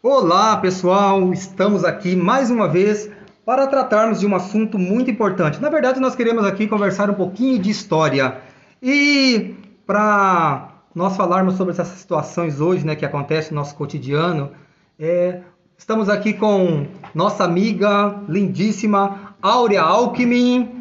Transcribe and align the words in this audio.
Olá, 0.00 0.56
pessoal! 0.56 1.32
Estamos 1.32 1.84
aqui 1.84 2.14
mais 2.14 2.52
uma 2.52 2.68
vez 2.68 3.10
para 3.44 3.66
tratarmos 3.66 4.20
de 4.20 4.28
um 4.28 4.36
assunto 4.36 4.78
muito 4.78 5.10
importante. 5.10 5.60
Na 5.60 5.68
verdade, 5.68 5.98
nós 5.98 6.14
queremos 6.14 6.44
aqui 6.44 6.68
conversar 6.68 7.10
um 7.10 7.14
pouquinho 7.14 7.58
de 7.58 7.68
história. 7.68 8.40
E 8.80 9.56
para 9.84 10.68
nós 10.94 11.16
falarmos 11.16 11.56
sobre 11.56 11.72
essas 11.72 11.88
situações 11.88 12.60
hoje, 12.60 12.86
né, 12.86 12.94
que 12.94 13.04
acontecem 13.04 13.50
no 13.50 13.56
nosso 13.56 13.74
cotidiano, 13.74 14.52
é, 15.00 15.40
estamos 15.76 16.08
aqui 16.08 16.32
com 16.32 16.86
nossa 17.12 17.42
amiga 17.42 18.22
lindíssima 18.28 19.34
Áurea 19.42 19.82
Alckmin. 19.82 20.77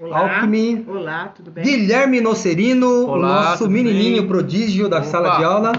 Olá, 0.00 0.18
Alckmin. 0.36 0.86
olá, 0.88 1.28
tudo 1.28 1.50
bem? 1.50 1.62
Guilherme 1.62 2.22
Nocerino, 2.22 2.86
o 2.88 3.10
Olá, 3.10 3.50
nosso 3.50 3.68
menininho 3.68 4.22
bem? 4.22 4.26
prodígio 4.28 4.88
da 4.88 4.96
Opa. 4.98 5.06
sala 5.06 5.36
de 5.36 5.44
aula. 5.44 5.72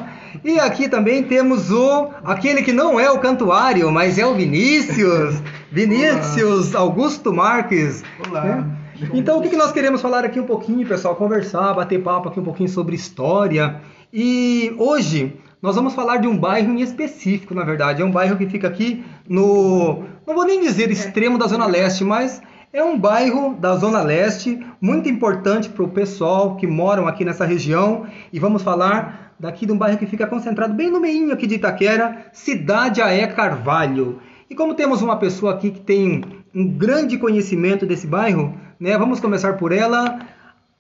E 0.44 0.60
aqui 0.60 0.88
também 0.88 1.24
temos 1.24 1.72
o 1.72 2.10
aquele 2.24 2.62
que 2.62 2.72
não 2.72 3.00
é 3.00 3.10
o 3.10 3.18
cantuário, 3.20 3.92
mas 3.92 4.20
é 4.20 4.26
o 4.26 4.36
Vinícius. 4.36 5.42
Vinícius 5.72 6.76
Augusto 6.76 7.34
Marques. 7.34 8.04
Olá. 8.30 8.44
né? 8.44 8.66
Então, 9.12 9.40
o 9.40 9.42
que 9.42 9.50
que 9.50 9.58
nós 9.58 9.72
queremos 9.72 10.00
falar 10.02 10.24
aqui 10.24 10.40
um 10.40 10.46
pouquinho, 10.46 10.88
pessoal? 10.88 11.16
Conversar, 11.16 11.74
bater 11.74 12.04
papo 12.04 12.30
aqui 12.30 12.40
um 12.40 12.44
pouquinho 12.44 12.70
sobre 12.70 12.96
história. 12.96 13.82
E 14.14 14.72
hoje 14.78 15.34
nós 15.60 15.76
vamos 15.76 15.96
falar 15.96 16.18
de 16.18 16.28
um 16.28 16.38
bairro 16.38 16.72
em 16.72 16.82
específico, 16.82 17.56
na 17.56 17.64
verdade. 17.64 18.04
É 18.04 18.06
um 18.06 18.12
bairro 18.12 18.38
que 18.38 18.46
fica 18.46 18.68
aqui 18.68 19.04
no. 19.28 20.04
Não 20.28 20.36
vou 20.36 20.46
nem 20.46 20.62
dizer 20.62 20.92
extremo 20.92 21.40
da 21.40 21.48
Zona 21.48 21.66
Leste, 21.66 22.04
mas 22.04 22.40
é 22.74 22.82
um 22.82 22.98
bairro 22.98 23.54
da 23.56 23.76
Zona 23.76 24.02
Leste 24.02 24.66
muito 24.80 25.10
importante 25.10 25.68
para 25.68 25.84
o 25.84 25.90
pessoal 25.90 26.56
que 26.56 26.66
moram 26.66 27.06
aqui 27.06 27.26
nessa 27.26 27.46
região. 27.46 28.06
E 28.32 28.40
vamos 28.40 28.64
falar 28.64 29.34
daqui 29.38 29.66
de 29.66 29.74
um 29.74 29.78
bairro 29.78 29.98
que 29.98 30.06
fica 30.06 30.26
concentrado 30.26 30.74
bem 30.74 30.90
no 30.90 31.02
meio 31.02 31.34
aqui 31.34 31.46
de 31.46 31.56
Itaquera, 31.56 32.28
Cidade 32.32 33.02
Aé 33.02 33.28
Carvalho. 33.28 34.20
E 34.50 34.56
como 34.56 34.74
temos 34.74 35.02
uma 35.02 35.18
pessoa 35.18 35.54
aqui 35.54 35.72
que 35.72 35.82
tem 35.82 36.24
um 36.56 36.66
grande 36.68 37.18
conhecimento 37.18 37.86
desse 37.86 38.08
bairro, 38.08 38.56
né, 38.80 38.98
vamos 38.98 39.20
começar 39.20 39.58
por 39.58 39.74
ela. 39.74 40.20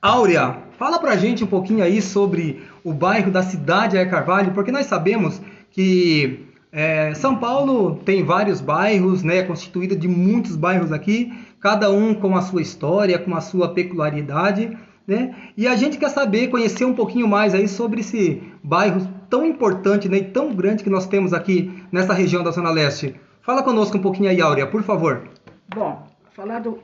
Áurea, 0.01 0.57
fala 0.79 0.97
pra 0.97 1.17
gente 1.17 1.43
um 1.43 1.47
pouquinho 1.47 1.83
aí 1.83 2.01
sobre 2.01 2.63
o 2.85 2.93
bairro 2.93 3.31
da 3.31 3.43
Cidade 3.43 3.97
Aé 3.97 4.05
Carvalho, 4.05 4.51
porque 4.53 4.71
nós 4.71 4.85
sabemos 4.85 5.41
que 5.69 6.47
é, 6.71 7.13
São 7.13 7.35
Paulo 7.35 7.99
tem 8.05 8.23
vários 8.23 8.61
bairros, 8.61 9.23
né, 9.23 9.43
constituído 9.43 9.95
de 9.95 10.07
muitos 10.07 10.55
bairros 10.55 10.91
aqui, 10.93 11.31
cada 11.61 11.91
um 11.91 12.13
com 12.13 12.35
a 12.35 12.41
sua 12.41 12.61
história, 12.61 13.17
com 13.19 13.35
a 13.35 13.41
sua 13.41 13.73
peculiaridade, 13.73 14.77
né? 15.07 15.35
E 15.55 15.67
a 15.67 15.75
gente 15.75 15.97
quer 15.97 16.09
saber, 16.09 16.47
conhecer 16.49 16.85
um 16.85 16.93
pouquinho 16.93 17.27
mais 17.27 17.53
aí 17.53 17.67
sobre 17.67 18.01
esse 18.01 18.41
bairro 18.63 19.07
tão 19.29 19.45
importante, 19.45 20.09
né, 20.09 20.17
e 20.17 20.23
tão 20.25 20.53
grande 20.53 20.83
que 20.83 20.89
nós 20.89 21.07
temos 21.07 21.31
aqui 21.33 21.83
nessa 21.91 22.13
região 22.13 22.43
da 22.43 22.51
Zona 22.51 22.69
Leste. 22.69 23.15
Fala 23.41 23.63
conosco 23.63 23.97
um 23.97 24.01
pouquinho 24.01 24.29
aí, 24.29 24.41
Áurea, 24.41 24.67
por 24.67 24.83
favor. 24.83 25.29
Bom, 25.73 26.05
falar 26.33 26.59
do- 26.59 26.79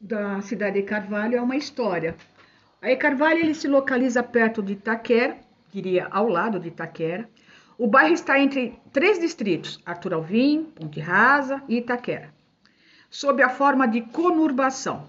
da 0.00 0.40
cidade 0.42 0.80
de 0.80 0.82
Carvalho 0.86 1.36
é 1.36 1.40
uma 1.40 1.56
história. 1.56 2.16
A 2.82 2.94
Carvalho 2.96 3.38
ele 3.40 3.54
se 3.54 3.68
localiza 3.68 4.22
perto 4.22 4.62
de 4.62 4.72
Itaquera, 4.74 5.36
diria 5.72 6.08
ao 6.10 6.28
lado 6.28 6.58
de 6.58 6.68
Itaquera. 6.68 7.28
O 7.78 7.86
bairro 7.86 8.14
está 8.14 8.38
entre 8.38 8.74
três 8.92 9.18
distritos, 9.18 9.80
Arthur 9.86 10.14
Alvim, 10.14 10.64
Ponte 10.74 10.98
Rasa 11.00 11.62
e 11.68 11.78
Itaquera, 11.78 12.30
sob 13.10 13.42
a 13.42 13.48
forma 13.48 13.86
de 13.86 14.00
conurbação. 14.00 15.08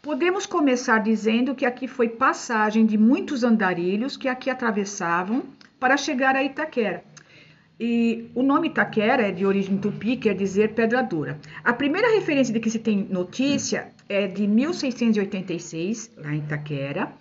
Podemos 0.00 0.46
começar 0.46 0.98
dizendo 0.98 1.54
que 1.54 1.64
aqui 1.64 1.86
foi 1.86 2.08
passagem 2.08 2.84
de 2.84 2.98
muitos 2.98 3.44
andarilhos 3.44 4.16
que 4.16 4.28
aqui 4.28 4.50
atravessavam 4.50 5.44
para 5.78 5.96
chegar 5.96 6.34
a 6.34 6.42
Itaquera. 6.42 7.04
E 7.78 8.30
o 8.34 8.42
nome 8.42 8.68
Itaquera 8.68 9.28
é 9.28 9.32
de 9.32 9.46
origem 9.46 9.78
tupi, 9.78 10.16
quer 10.16 10.34
dizer 10.34 10.74
pedra 10.74 11.02
dura. 11.02 11.40
A 11.64 11.72
primeira 11.72 12.14
referência 12.14 12.52
de 12.52 12.60
que 12.60 12.70
se 12.70 12.78
tem 12.78 13.06
notícia 13.10 13.92
é 14.08 14.26
de 14.26 14.46
1686, 14.46 16.12
lá 16.16 16.32
em 16.32 16.38
Itaquera, 16.38 17.12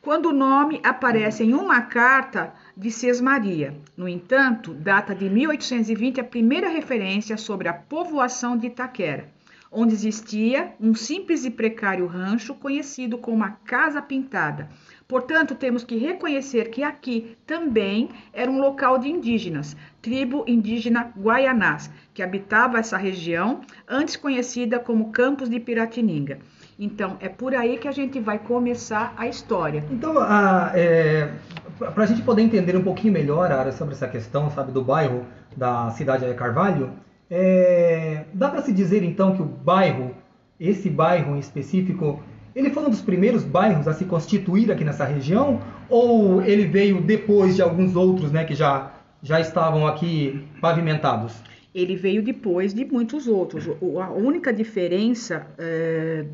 quando 0.00 0.30
o 0.30 0.32
nome 0.32 0.80
aparece 0.82 1.44
em 1.44 1.54
uma 1.54 1.82
carta 1.82 2.52
de 2.76 2.90
Sesmaria. 2.90 3.74
No 3.96 4.08
entanto, 4.08 4.72
data 4.74 5.14
de 5.14 5.28
1820 5.28 6.20
a 6.20 6.24
primeira 6.24 6.68
referência 6.68 7.36
sobre 7.36 7.68
a 7.68 7.72
povoação 7.72 8.56
de 8.56 8.68
Itaquera, 8.68 9.28
onde 9.70 9.94
existia 9.94 10.72
um 10.80 10.94
simples 10.94 11.44
e 11.44 11.50
precário 11.50 12.06
rancho 12.06 12.54
conhecido 12.54 13.18
como 13.18 13.44
a 13.44 13.50
Casa 13.50 14.00
Pintada. 14.00 14.68
Portanto, 15.06 15.54
temos 15.54 15.84
que 15.84 15.96
reconhecer 15.96 16.70
que 16.70 16.82
aqui 16.82 17.36
também 17.46 18.10
era 18.32 18.50
um 18.50 18.60
local 18.60 18.98
de 18.98 19.08
indígenas, 19.08 19.76
tribo 20.02 20.44
indígena 20.46 21.12
Guaianás, 21.16 21.90
que 22.12 22.22
habitava 22.22 22.78
essa 22.78 22.96
região, 22.96 23.60
antes 23.88 24.16
conhecida 24.16 24.78
como 24.78 25.10
Campos 25.10 25.48
de 25.48 25.58
Piratininga. 25.58 26.38
Então, 26.78 27.16
é 27.20 27.28
por 27.28 27.54
aí 27.54 27.78
que 27.78 27.88
a 27.88 27.92
gente 27.92 28.20
vai 28.20 28.38
começar 28.38 29.14
a 29.16 29.26
história. 29.26 29.84
Então, 29.90 30.14
para 30.14 32.04
a 32.04 32.06
gente 32.06 32.22
poder 32.22 32.42
entender 32.42 32.76
um 32.76 32.84
pouquinho 32.84 33.12
melhor 33.12 33.50
Ara, 33.50 33.72
sobre 33.72 33.94
essa 33.94 34.06
questão, 34.06 34.50
sabe, 34.50 34.72
do 34.72 34.82
bairro 34.82 35.26
da 35.56 35.90
cidade 35.90 36.26
de 36.26 36.34
Carvalho, 36.34 36.92
é, 37.30 38.24
dá 38.32 38.48
para 38.48 38.62
se 38.62 38.72
dizer 38.72 39.02
então 39.02 39.34
que 39.34 39.42
o 39.42 39.44
bairro, 39.44 40.14
esse 40.58 40.88
bairro 40.88 41.36
em 41.36 41.38
específico, 41.38 42.22
ele 42.54 42.70
foi 42.70 42.84
um 42.84 42.90
dos 42.90 43.02
primeiros 43.02 43.44
bairros 43.44 43.86
a 43.86 43.92
se 43.92 44.04
constituir 44.04 44.72
aqui 44.72 44.84
nessa 44.84 45.04
região, 45.04 45.60
ou 45.88 46.42
ele 46.42 46.66
veio 46.66 47.00
depois 47.00 47.56
de 47.56 47.62
alguns 47.62 47.94
outros, 47.94 48.32
né, 48.32 48.44
que 48.44 48.54
já 48.54 48.92
já 49.22 49.40
estavam 49.40 49.86
aqui 49.86 50.46
pavimentados? 50.60 51.34
Ele 51.74 51.96
veio 51.96 52.22
depois 52.22 52.72
de 52.72 52.84
muitos 52.84 53.26
outros. 53.26 53.68
A 54.00 54.10
única 54.10 54.52
diferença 54.52 55.46
eh, 55.58 56.24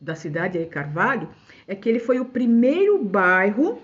da 0.00 0.14
cidade 0.14 0.58
de 0.58 0.66
Carvalho 0.66 1.28
é 1.66 1.74
que 1.74 1.88
ele 1.88 1.98
foi 1.98 2.20
o 2.20 2.24
primeiro 2.24 3.02
bairro 3.02 3.78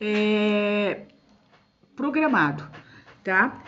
eh, 0.00 1.02
programado, 1.94 2.64
tá? 3.22 3.62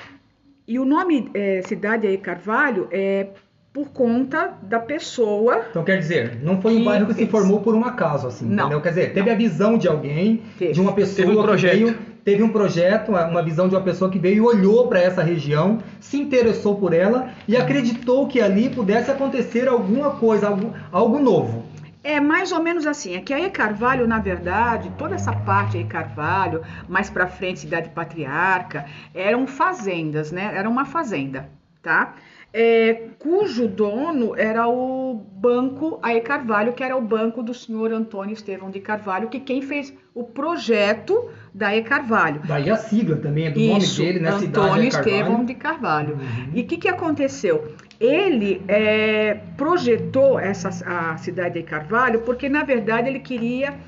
E 0.70 0.78
o 0.78 0.84
nome 0.84 1.28
eh, 1.34 1.62
Cidade 1.66 2.06
de 2.08 2.16
Carvalho 2.18 2.86
é 2.92 3.26
por 3.72 3.88
conta 3.90 4.52
da 4.62 4.78
pessoa 4.78 5.64
Então 5.70 5.82
quer 5.82 5.98
dizer, 5.98 6.38
não 6.44 6.60
foi 6.62 6.74
um 6.74 6.78
Que 6.78 6.84
bairro 6.84 7.06
que 7.06 7.12
se 7.14 7.18
fez. 7.18 7.30
formou 7.30 7.60
por 7.60 7.74
um 7.74 7.84
acaso, 7.84 8.28
assim, 8.28 8.44
Não. 8.46 8.64
entendeu? 8.66 8.80
Quer 8.80 8.88
dizer, 8.90 9.12
teve 9.12 9.30
a 9.30 9.34
visão 9.34 9.76
de 9.76 9.88
alguém, 9.88 10.42
Teve. 10.58 10.72
de 10.72 10.80
uma 10.80 10.92
pessoa 10.92 11.16
Teve 11.26 11.36
um 11.36 11.40
que 11.40 11.46
projeto. 11.48 11.72
veio, 11.76 11.98
teve 12.24 12.42
um 12.44 12.48
projeto, 12.50 13.08
uma 13.10 13.42
visão 13.42 13.68
de 13.68 13.74
uma 13.74 13.80
pessoa 13.80 14.08
que 14.10 14.18
veio 14.18 14.36
e 14.36 14.40
olhou 14.40 14.86
para 14.88 15.00
essa 15.00 15.22
região, 15.24 15.78
se 16.00 16.16
interessou 16.20 16.76
por 16.76 16.92
ela 16.92 17.30
e 17.48 17.56
acreditou 17.56 18.28
que 18.28 18.40
ali 18.40 18.68
pudesse 18.70 19.10
acontecer 19.10 19.66
alguma 19.66 20.10
coisa, 20.12 20.46
algo, 20.48 20.72
algo 20.92 21.18
novo. 21.18 21.64
É 22.02 22.18
mais 22.18 22.50
ou 22.50 22.62
menos 22.62 22.86
assim. 22.86 23.14
É 23.14 23.20
que 23.20 23.32
a 23.32 23.40
E 23.40 23.50
Carvalho, 23.50 24.06
na 24.06 24.18
verdade, 24.18 24.90
toda 24.96 25.14
essa 25.14 25.32
parte 25.32 25.76
aí 25.76 25.84
Carvalho, 25.84 26.62
mais 26.88 27.10
pra 27.10 27.26
frente 27.26 27.60
Cidade 27.60 27.90
Patriarca, 27.90 28.86
eram 29.14 29.46
fazendas, 29.46 30.32
né? 30.32 30.50
Era 30.54 30.68
uma 30.68 30.84
fazenda, 30.84 31.48
tá? 31.82 32.14
É, 32.52 33.10
cujo 33.18 33.68
dono 33.68 34.34
era 34.36 34.66
o 34.66 35.14
banco 35.14 36.00
A 36.02 36.14
E 36.14 36.20
Carvalho, 36.20 36.72
que 36.72 36.82
era 36.82 36.96
o 36.96 37.00
banco 37.00 37.42
do 37.42 37.54
senhor 37.54 37.92
Antônio 37.92 38.32
Estevão 38.32 38.70
de 38.70 38.80
Carvalho, 38.80 39.28
que 39.28 39.38
quem 39.38 39.62
fez 39.62 39.94
o 40.12 40.24
projeto 40.24 41.30
da 41.54 41.76
E 41.76 41.82
Carvalho. 41.82 42.40
Daí 42.44 42.68
a 42.68 42.76
sigla 42.76 43.16
também 43.16 43.46
é 43.46 43.50
do 43.50 43.60
Isso, 43.60 44.02
nome 44.02 44.12
dele, 44.12 44.20
né? 44.20 44.30
Antônio 44.30 44.84
Estevão 44.84 45.44
de 45.44 45.54
Carvalho. 45.54 46.14
Uhum. 46.14 46.50
E 46.54 46.62
o 46.62 46.66
que, 46.66 46.76
que 46.76 46.88
aconteceu? 46.88 47.72
Ele 48.00 48.62
é, 48.66 49.34
projetou 49.58 50.40
essa 50.40 50.70
a 50.86 51.18
cidade 51.18 51.60
de 51.60 51.62
Carvalho 51.62 52.22
porque, 52.22 52.48
na 52.48 52.64
verdade, 52.64 53.08
ele 53.08 53.20
queria 53.20 53.78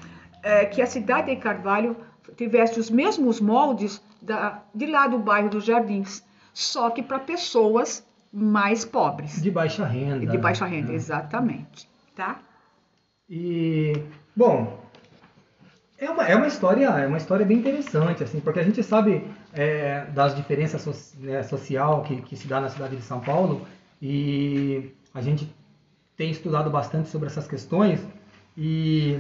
é, 0.42 0.66
que 0.66 0.82
a 0.82 0.86
cidade 0.86 1.34
de 1.34 1.36
Carvalho 1.36 1.96
tivesse 2.36 2.78
os 2.78 2.90
mesmos 2.90 3.40
moldes 3.40 4.02
da, 4.20 4.62
de 4.74 4.86
lá 4.86 5.06
do 5.06 5.18
bairro 5.18 5.48
dos 5.48 5.64
Jardins, 5.64 6.22
só 6.52 6.90
que 6.90 7.02
para 7.02 7.18
pessoas 7.18 8.06
mais 8.32 8.84
pobres 8.84 9.42
De 9.42 9.50
baixa 9.50 9.84
renda. 9.84 10.26
de 10.26 10.38
baixa 10.38 10.64
renda, 10.64 10.88
né? 10.88 10.94
exatamente, 10.94 11.88
tá? 12.16 12.38
E, 13.28 13.92
bom, 14.34 14.78
é 15.98 16.10
uma, 16.10 16.26
é 16.26 16.34
uma 16.36 16.46
história 16.46 16.86
é 16.86 17.06
uma 17.06 17.18
história 17.18 17.44
bem 17.44 17.58
interessante, 17.58 18.22
assim, 18.22 18.40
porque 18.40 18.60
a 18.60 18.62
gente 18.62 18.82
sabe 18.82 19.26
é, 19.52 20.04
das 20.06 20.34
diferenças 20.34 20.80
so, 20.82 20.92
né, 21.18 21.42
social 21.42 22.02
que, 22.02 22.22
que 22.22 22.36
se 22.36 22.46
dá 22.48 22.60
na 22.60 22.68
cidade 22.68 22.96
de 22.96 23.02
São 23.02 23.20
Paulo 23.20 23.66
e 24.02 24.92
a 25.14 25.22
gente 25.22 25.48
tem 26.16 26.30
estudado 26.30 26.68
bastante 26.68 27.08
sobre 27.08 27.28
essas 27.28 27.46
questões 27.46 28.04
e 28.58 29.18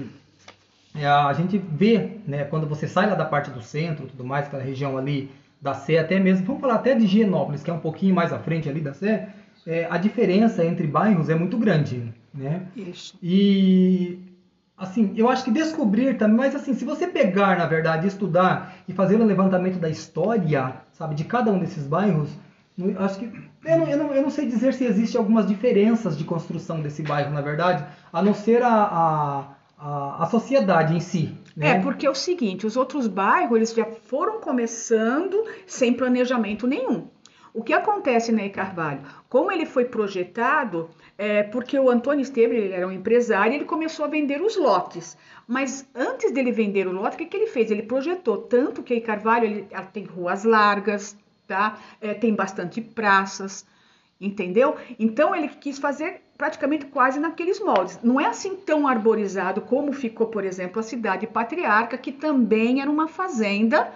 é, 0.94 1.06
a 1.06 1.32
gente 1.32 1.56
vê, 1.56 2.18
né, 2.26 2.44
quando 2.44 2.66
você 2.66 2.88
sai 2.88 3.08
lá 3.08 3.14
da 3.14 3.24
parte 3.24 3.50
do 3.50 3.62
centro, 3.62 4.06
tudo 4.06 4.24
mais, 4.24 4.46
aquela 4.46 4.62
região 4.62 4.98
ali 4.98 5.30
da 5.60 5.72
Sé, 5.72 5.98
até 5.98 6.18
mesmo, 6.18 6.44
vamos 6.44 6.60
falar 6.60 6.74
até 6.74 6.94
de 6.94 7.04
Higienópolis, 7.04 7.62
que 7.62 7.70
é 7.70 7.72
um 7.72 7.78
pouquinho 7.78 8.14
mais 8.14 8.32
à 8.32 8.38
frente 8.38 8.68
ali 8.68 8.80
da 8.80 8.92
Sé, 8.92 9.28
é, 9.66 9.86
a 9.88 9.96
diferença 9.96 10.64
entre 10.64 10.86
bairros 10.86 11.28
é 11.28 11.36
muito 11.36 11.56
grande, 11.56 12.12
né? 12.34 12.66
Isso. 12.76 13.16
E 13.22 14.18
assim, 14.76 15.12
eu 15.16 15.28
acho 15.28 15.44
que 15.44 15.52
descobrir 15.52 16.18
também, 16.18 16.36
mas 16.36 16.56
assim, 16.56 16.74
se 16.74 16.84
você 16.84 17.06
pegar, 17.06 17.56
na 17.56 17.66
verdade, 17.66 18.08
estudar 18.08 18.74
e 18.88 18.92
fazer 18.92 19.16
um 19.16 19.24
levantamento 19.24 19.78
da 19.78 19.88
história, 19.88 20.74
sabe, 20.92 21.14
de 21.14 21.22
cada 21.24 21.52
um 21.52 21.60
desses 21.60 21.86
bairros, 21.86 22.30
Acho 22.98 23.18
que 23.18 23.26
eu 23.64 23.78
não, 23.78 23.86
eu, 23.86 23.98
não, 23.98 24.14
eu 24.14 24.22
não 24.22 24.30
sei 24.30 24.46
dizer 24.46 24.72
se 24.72 24.84
existe 24.84 25.16
algumas 25.16 25.46
diferenças 25.46 26.16
de 26.16 26.24
construção 26.24 26.80
desse 26.80 27.02
bairro, 27.02 27.32
na 27.32 27.42
verdade, 27.42 27.84
a 28.12 28.22
não 28.22 28.32
ser 28.32 28.62
a, 28.62 29.54
a, 29.78 30.22
a, 30.24 30.26
sociedade 30.26 30.96
em 30.96 31.00
si. 31.00 31.36
Né? 31.54 31.72
É, 31.72 31.80
porque 31.80 32.06
é 32.06 32.10
o 32.10 32.14
seguinte, 32.14 32.66
os 32.66 32.76
outros 32.76 33.06
bairros 33.06 33.56
eles 33.56 33.74
já 33.74 33.84
foram 33.84 34.40
começando 34.40 35.44
sem 35.66 35.92
planejamento 35.92 36.66
nenhum. 36.66 37.08
O 37.54 37.62
que 37.62 37.74
acontece 37.74 38.32
E 38.34 38.48
Carvalho? 38.48 39.02
Como 39.28 39.52
ele 39.52 39.66
foi 39.66 39.84
projetado, 39.84 40.88
é, 41.18 41.42
porque 41.42 41.78
o 41.78 41.90
Antônio 41.90 42.22
Esteves 42.22 42.56
ele 42.56 42.72
era 42.72 42.88
um 42.88 42.92
empresário, 42.92 43.52
ele 43.54 43.66
começou 43.66 44.06
a 44.06 44.08
vender 44.08 44.40
os 44.40 44.56
lotes. 44.56 45.18
Mas 45.46 45.86
antes 45.94 46.32
dele 46.32 46.50
vender 46.50 46.86
o 46.86 46.92
lote, 46.92 47.16
o 47.16 47.18
que, 47.18 47.26
que 47.26 47.36
ele 47.36 47.46
fez? 47.46 47.70
Ele 47.70 47.82
projetou 47.82 48.38
tanto 48.38 48.82
que 48.82 48.98
Carvalho 49.02 49.44
ele, 49.44 49.66
ela 49.70 49.84
tem 49.84 50.04
ruas 50.04 50.44
largas, 50.44 51.14
tá? 51.46 51.78
É, 52.00 52.14
tem 52.14 52.34
bastante 52.34 52.80
praças, 52.80 53.66
entendeu? 54.20 54.76
Então 54.98 55.34
ele 55.34 55.48
quis 55.48 55.78
fazer 55.78 56.22
praticamente 56.36 56.86
quase 56.86 57.20
naqueles 57.20 57.60
moldes. 57.60 58.00
Não 58.02 58.20
é 58.20 58.26
assim 58.26 58.56
tão 58.56 58.88
arborizado 58.88 59.60
como 59.60 59.92
ficou, 59.92 60.26
por 60.26 60.44
exemplo, 60.44 60.80
a 60.80 60.82
cidade 60.82 61.26
patriarca, 61.26 61.96
que 61.96 62.10
também 62.10 62.80
era 62.80 62.90
uma 62.90 63.06
fazenda 63.06 63.92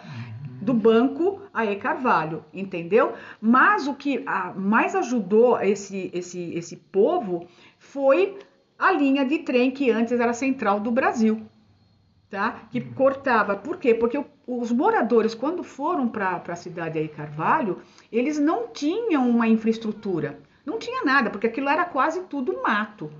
do 0.61 0.75
banco 0.75 1.41
Ae 1.55 1.77
Carvalho, 1.77 2.45
entendeu? 2.53 3.15
Mas 3.41 3.87
o 3.87 3.95
que 3.95 4.25
mais 4.57 4.95
ajudou 4.95 5.61
esse, 5.61 6.11
esse, 6.13 6.53
esse 6.55 6.77
povo 6.77 7.47
foi 7.79 8.39
a 8.79 8.93
linha 8.93 9.25
de 9.25 9.39
trem 9.39 9.71
que 9.71 9.91
antes 9.91 10.19
era 10.19 10.33
central 10.33 10.81
do 10.81 10.91
Brasil, 10.91 11.43
tá? 12.31 12.63
Que 12.71 12.81
cortava. 12.81 13.57
Por 13.57 13.77
quê? 13.79 13.95
Porque 13.95 14.23
os 14.47 14.73
moradores, 14.73 15.35
quando 15.35 15.63
foram 15.63 16.09
para 16.09 16.43
a 16.47 16.57
cidade 16.57 16.99
aí 16.99 17.09
Carvalho, 17.09 17.81
eles 18.11 18.39
não 18.39 18.69
tinham 18.69 19.29
uma 19.29 19.47
infraestrutura, 19.47 20.39
não 20.65 20.79
tinha 20.79 21.05
nada, 21.05 21.31
porque 21.31 21.47
aquilo 21.47 21.69
era 21.69 21.85
quase 21.85 22.23
tudo 22.25 22.63
mato. 22.63 23.11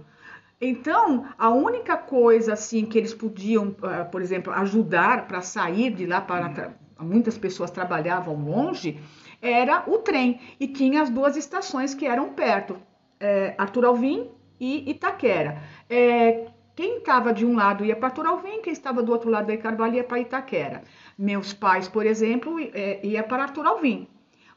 Então, 0.61 1.27
a 1.39 1.51
única 1.51 1.97
coisa 1.97 2.55
assim 2.55 2.87
que 2.87 2.97
eles 2.97 3.13
podiam, 3.13 3.69
uh, 3.69 4.11
por 4.11 4.23
exemplo, 4.23 4.53
ajudar 4.55 5.27
para 5.27 5.43
sair 5.43 5.91
de 5.91 6.07
lá 6.07 6.21
para 6.21 6.75
muitas 6.99 7.37
pessoas 7.37 7.71
trabalhavam 7.71 8.35
longe, 8.35 8.99
era 9.43 9.85
o 9.87 9.99
trem 9.99 10.41
e 10.59 10.67
tinha 10.67 11.03
as 11.03 11.11
duas 11.11 11.37
estações 11.37 11.95
que 11.95 12.07
eram 12.07 12.33
perto, 12.33 12.79
é, 13.21 13.55
Arthur 13.59 13.85
Alvim 13.85 14.31
e 14.59 14.91
Itaquera. 14.91 15.63
É, 15.91 16.47
quem 16.77 16.99
estava 16.99 17.33
de 17.33 17.47
um 17.47 17.57
lado 17.57 17.87
ia 17.87 17.97
para 17.97 18.09
Arthur 18.09 18.27
Alvim, 18.27 18.61
quem 18.61 18.73
estava 18.73 19.03
do 19.03 19.11
outro 19.11 19.31
lado 19.31 19.47
da 19.47 19.57
Carvalho 19.57 19.95
ia 19.95 20.05
para 20.05 20.21
Itaquera. 20.21 20.85
Meus 21.19 21.55
pais, 21.55 21.89
por 21.89 22.05
exemplo, 22.05 22.61
é, 22.75 23.01
ia 23.03 23.25
para 23.25 23.45
Arthur 23.45 23.67
Alvim, 23.67 24.07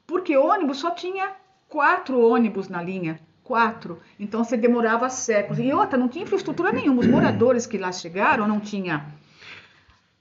porque 0.06 0.36
ônibus 0.36 0.80
só 0.80 0.92
tinha 0.92 1.32
quatro 1.70 2.20
ônibus 2.20 2.68
na 2.68 2.84
linha, 2.84 3.22
quatro. 3.42 4.00
Então 4.20 4.44
você 4.44 4.58
demorava 4.58 5.10
séculos. 5.10 5.60
E 5.60 5.72
outra, 5.72 5.98
não 5.98 6.10
tinha 6.10 6.26
infraestrutura 6.26 6.74
nenhuma. 6.74 7.00
Os 7.00 7.08
moradores 7.08 7.66
que 7.66 7.78
lá 7.78 7.92
chegaram 7.92 8.46
não 8.48 8.60
tinha 8.60 9.06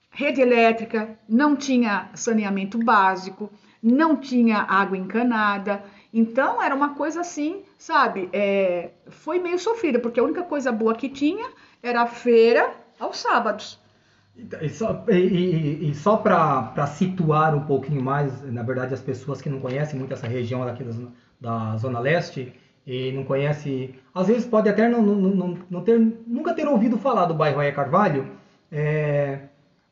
rede 0.08 0.40
elétrica, 0.40 1.18
não 1.28 1.56
tinha 1.56 2.10
saneamento 2.14 2.78
básico, 2.78 3.50
não 3.82 4.16
tinha 4.16 4.58
água 4.58 4.96
encanada. 4.96 5.82
Então 6.14 6.62
era 6.62 6.74
uma 6.74 6.94
coisa 6.94 7.20
assim, 7.20 7.62
sabe? 7.76 8.28
É, 8.32 8.90
foi 9.08 9.38
meio 9.38 9.58
sofrida, 9.58 9.98
porque 9.98 10.20
a 10.20 10.24
única 10.24 10.42
coisa 10.44 10.70
boa 10.70 10.94
que 10.94 11.08
tinha 11.08 11.48
era 11.82 12.06
feira 12.06 12.70
aos 12.98 13.18
sábados. 13.18 13.78
E 14.62 14.68
só, 14.68 15.04
e, 15.08 15.90
e 15.90 15.94
só 15.94 16.16
para 16.16 16.86
situar 16.86 17.56
um 17.56 17.64
pouquinho 17.64 18.00
mais, 18.00 18.42
na 18.52 18.62
verdade, 18.62 18.94
as 18.94 19.00
pessoas 19.00 19.42
que 19.42 19.48
não 19.48 19.58
conhecem 19.58 19.98
muito 19.98 20.14
essa 20.14 20.28
região 20.28 20.62
aqui 20.62 20.84
da, 20.84 20.92
da 21.40 21.76
Zona 21.76 21.98
Leste 21.98 22.52
e 22.86 23.12
não 23.12 23.24
conhece, 23.24 23.94
às 24.14 24.28
vezes 24.28 24.46
pode 24.46 24.68
até 24.68 24.88
não, 24.88 25.02
não, 25.02 25.14
não, 25.14 25.58
não 25.68 25.80
ter, 25.82 25.98
nunca 26.26 26.54
ter 26.54 26.68
ouvido 26.68 26.96
falar 26.96 27.26
do 27.26 27.34
bairro 27.34 27.60
Aia 27.60 27.72
Carvalho. 27.72 28.28
É, 28.70 29.40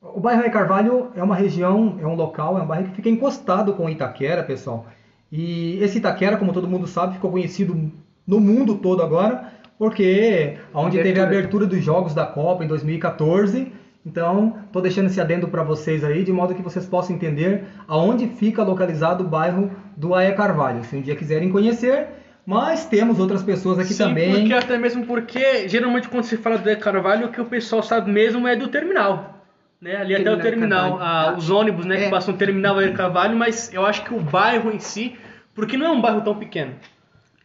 o 0.01 0.21
bairro 0.21 0.43
Aia 0.43 0.51
Carvalho 0.51 1.11
é 1.17 1.23
uma 1.23 1.35
região, 1.35 1.99
é 2.01 2.07
um 2.07 2.15
local, 2.15 2.57
é 2.57 2.63
um 2.63 2.67
bairro 2.67 2.89
que 2.89 2.97
fica 2.97 3.09
encostado 3.09 3.75
com 3.75 3.91
Itaquera, 3.91 4.45
pessoal. 4.45 4.87
E 5.31 5.83
esse 5.83 5.99
Itaquera, 5.99 6.37
como 6.37 6.53
todo 6.53 6.69
mundo 6.69 6.87
sabe, 6.87 7.15
ficou 7.15 7.33
conhecido 7.33 7.91
no 8.27 8.41
mundo 8.41 8.77
todo 8.77 9.03
agora, 9.03 9.53
porque 9.79 10.59
onde 10.73 11.03
teve 11.03 11.21
a 11.21 11.25
abertura 11.25 11.67
dos 11.67 11.83
Jogos 11.83 12.15
da 12.15 12.27
Copa 12.27 12.65
em 12.65 12.67
2014. 12.67 13.73
Então, 14.05 14.59
estou 14.67 14.81
deixando 14.81 15.07
esse 15.07 15.21
adendo 15.21 15.49
para 15.49 15.65
vocês 15.65 16.05
aí, 16.05 16.23
de 16.23 16.33
modo 16.33 16.55
que 16.55 16.63
vocês 16.63 16.87
possam 16.87 17.17
entender 17.17 17.65
aonde 17.89 18.29
fica 18.29 18.63
localizado 18.63 19.25
o 19.25 19.27
bairro 19.27 19.71
do 19.97 20.15
Aia 20.15 20.33
Carvalho. 20.33 20.85
Se 20.85 20.95
um 20.95 21.01
dia 21.01 21.17
quiserem 21.17 21.51
conhecer, 21.51 22.07
mas 22.47 22.85
temos 22.85 23.19
outras 23.19 23.43
pessoas 23.43 23.81
aqui 23.81 23.93
Sim, 23.93 24.05
também. 24.05 24.33
Porque 24.33 24.55
até 24.55 24.79
mesmo 24.79 25.05
porque 25.05 25.69
geralmente 25.69 26.09
quando 26.09 26.23
se 26.23 26.37
fala 26.37 26.57
do 26.57 26.69
Aia 26.69 26.77
Carvalho, 26.77 27.27
o 27.27 27.31
que 27.33 27.41
o 27.41 27.47
pessoal 27.47 27.83
sabe 27.83 28.11
mesmo 28.11 28.47
é 28.47 28.55
do 28.55 28.69
terminal. 28.69 29.37
Né? 29.81 29.97
Ali 29.97 30.15
até 30.15 30.33
o 30.33 30.39
terminal, 30.39 30.99
a, 31.01 31.35
os 31.37 31.51
ônibus 31.51 31.85
né, 31.85 32.01
é. 32.01 32.05
que 32.05 32.11
passam 32.11 32.35
o 32.35 32.37
terminal 32.37 32.79
Air 32.79 32.95
Carvalho, 32.95 33.37
mas 33.37 33.73
eu 33.73 33.85
acho 33.85 34.05
que 34.05 34.15
o 34.15 34.21
bairro 34.21 34.71
em 34.71 34.79
si, 34.79 35.17
porque 35.55 35.77
não 35.77 35.87
é 35.87 35.91
um 35.91 36.01
bairro 36.01 36.23
tão 36.23 36.35
pequeno. 36.35 36.73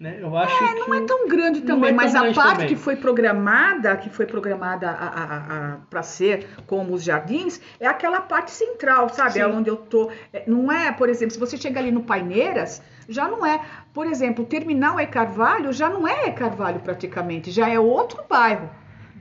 Né? 0.02 0.18
Eu 0.20 0.36
acho 0.36 0.64
é, 0.64 0.74
não 0.74 0.96
é 0.96 1.02
tão 1.02 1.28
grande 1.28 1.62
também, 1.62 1.92
é 1.92 1.94
mas 1.94 2.16
a 2.16 2.34
parte 2.34 2.54
também. 2.54 2.68
que 2.70 2.76
foi 2.76 2.96
programada, 2.96 3.96
que 3.96 4.10
foi 4.10 4.26
programada 4.26 4.98
para 5.92 6.02
ser 6.02 6.48
como 6.66 6.96
os 6.96 7.04
jardins, 7.04 7.62
é 7.80 7.86
aquela 7.86 8.20
parte 8.20 8.50
central, 8.50 9.10
sabe? 9.10 9.34
Sim. 9.34 9.42
É 9.42 9.48
onde 9.48 9.70
eu 9.70 9.78
tô. 9.78 10.10
É, 10.34 10.42
não 10.48 10.72
é, 10.72 10.92
por 10.92 11.08
exemplo, 11.08 11.32
se 11.32 11.40
você 11.40 11.56
chega 11.56 11.80
ali 11.80 11.92
no 11.92 12.02
Paineiras, 12.02 12.82
já 13.08 13.28
não 13.28 13.46
é. 13.46 13.62
Por 13.94 14.08
exemplo, 14.08 14.44
o 14.44 14.48
terminal 14.48 15.00
é 15.00 15.06
Carvalho, 15.06 15.72
já 15.72 15.88
não 15.88 16.08
é 16.08 16.32
Carvalho 16.32 16.80
praticamente, 16.80 17.52
já 17.52 17.70
é 17.70 17.80
outro 17.80 18.24
bairro 18.28 18.72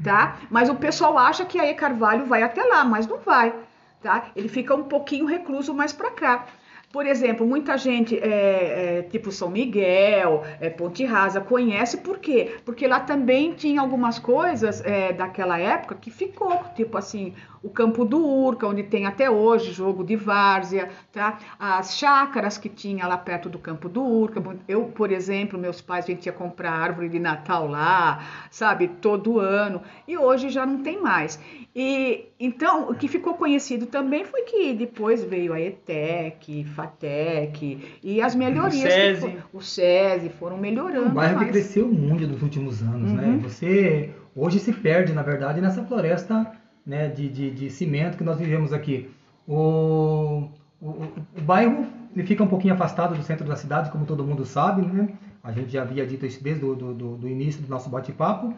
tá? 0.02 0.38
Mas 0.48 0.70
o 0.70 0.76
pessoal 0.76 1.18
acha 1.18 1.44
que 1.44 1.60
a 1.60 1.70
E 1.70 1.74
Carvalho 1.74 2.24
vai 2.24 2.42
até 2.42 2.64
lá, 2.64 2.84
mas 2.86 3.06
não 3.06 3.18
vai, 3.18 3.54
tá? 4.02 4.30
Ele 4.34 4.48
fica 4.48 4.74
um 4.74 4.84
pouquinho 4.84 5.26
recluso 5.26 5.74
mais 5.74 5.92
para 5.92 6.10
cá. 6.10 6.46
Por 6.92 7.06
exemplo, 7.06 7.46
muita 7.46 7.78
gente, 7.78 8.18
é, 8.18 8.98
é, 8.98 9.02
tipo 9.02 9.30
São 9.30 9.48
Miguel, 9.48 10.42
é, 10.60 10.68
Ponte 10.68 11.04
Rasa, 11.04 11.40
conhece 11.40 11.98
por 11.98 12.18
quê? 12.18 12.56
Porque 12.64 12.84
lá 12.88 12.98
também 12.98 13.52
tinha 13.52 13.80
algumas 13.80 14.18
coisas 14.18 14.84
é, 14.84 15.12
daquela 15.12 15.56
época 15.56 15.94
que 15.94 16.10
ficou, 16.10 16.64
tipo 16.74 16.98
assim, 16.98 17.32
o 17.62 17.70
campo 17.70 18.04
do 18.04 18.26
Urca, 18.26 18.66
onde 18.66 18.82
tem 18.82 19.06
até 19.06 19.30
hoje 19.30 19.70
jogo 19.70 20.02
de 20.02 20.16
várzea, 20.16 20.88
tá? 21.12 21.38
As 21.58 21.96
chácaras 21.96 22.58
que 22.58 22.68
tinha 22.68 23.06
lá 23.06 23.16
perto 23.16 23.48
do 23.48 23.58
campo 23.58 23.88
do 23.88 24.02
Urca. 24.02 24.42
Eu, 24.66 24.86
por 24.86 25.12
exemplo, 25.12 25.58
meus 25.58 25.80
pais, 25.80 26.06
a 26.06 26.08
gente 26.08 26.26
ia 26.26 26.32
comprar 26.32 26.72
árvore 26.72 27.08
de 27.08 27.20
Natal 27.20 27.68
lá, 27.68 28.48
sabe, 28.50 28.88
todo 28.88 29.38
ano. 29.38 29.80
E 30.08 30.18
hoje 30.18 30.48
já 30.48 30.66
não 30.66 30.82
tem 30.82 31.00
mais. 31.00 31.38
E 31.74 32.26
então, 32.38 32.90
o 32.90 32.94
que 32.94 33.06
ficou 33.06 33.34
conhecido 33.34 33.86
também 33.86 34.24
foi 34.24 34.42
que 34.42 34.74
depois 34.74 35.22
veio 35.22 35.52
a 35.52 35.60
ETEC, 35.60 36.64
FATEC 36.64 37.98
e 38.02 38.20
as 38.20 38.34
melhorias. 38.34 38.82
O 38.82 38.90
SESI. 38.90 39.20
For, 39.20 39.46
o 39.52 39.60
SESI 39.60 40.28
foram 40.30 40.58
melhorando. 40.58 41.10
O 41.10 41.12
bairro 41.12 41.36
mais. 41.36 41.46
que 41.46 41.52
cresceu 41.52 41.86
muito 41.86 42.26
nos 42.26 42.42
últimos 42.42 42.82
anos, 42.82 43.12
né? 43.12 43.22
uhum. 43.22 43.36
né? 43.36 43.40
Você 43.42 44.10
hoje 44.34 44.58
se 44.58 44.72
perde, 44.72 45.12
na 45.12 45.22
verdade, 45.22 45.60
nessa 45.60 45.84
floresta 45.84 46.50
né, 46.84 47.08
de, 47.08 47.28
de, 47.28 47.50
de 47.50 47.70
cimento 47.70 48.18
que 48.18 48.24
nós 48.24 48.38
vivemos 48.38 48.72
aqui. 48.72 49.08
O, 49.46 50.48
o, 50.80 50.88
o 51.36 51.40
bairro 51.42 51.86
ele 52.14 52.26
fica 52.26 52.42
um 52.42 52.48
pouquinho 52.48 52.74
afastado 52.74 53.14
do 53.14 53.22
centro 53.22 53.46
da 53.46 53.54
cidade, 53.54 53.90
como 53.90 54.04
todo 54.04 54.24
mundo 54.24 54.44
sabe, 54.44 54.82
né? 54.82 55.08
A 55.42 55.52
gente 55.52 55.70
já 55.70 55.82
havia 55.82 56.04
dito 56.04 56.26
isso 56.26 56.42
desde 56.42 56.64
o 56.64 56.74
do, 56.74 56.92
do, 56.92 57.16
do 57.16 57.28
início 57.28 57.62
do 57.62 57.68
nosso 57.68 57.88
bate-papo. 57.88 58.52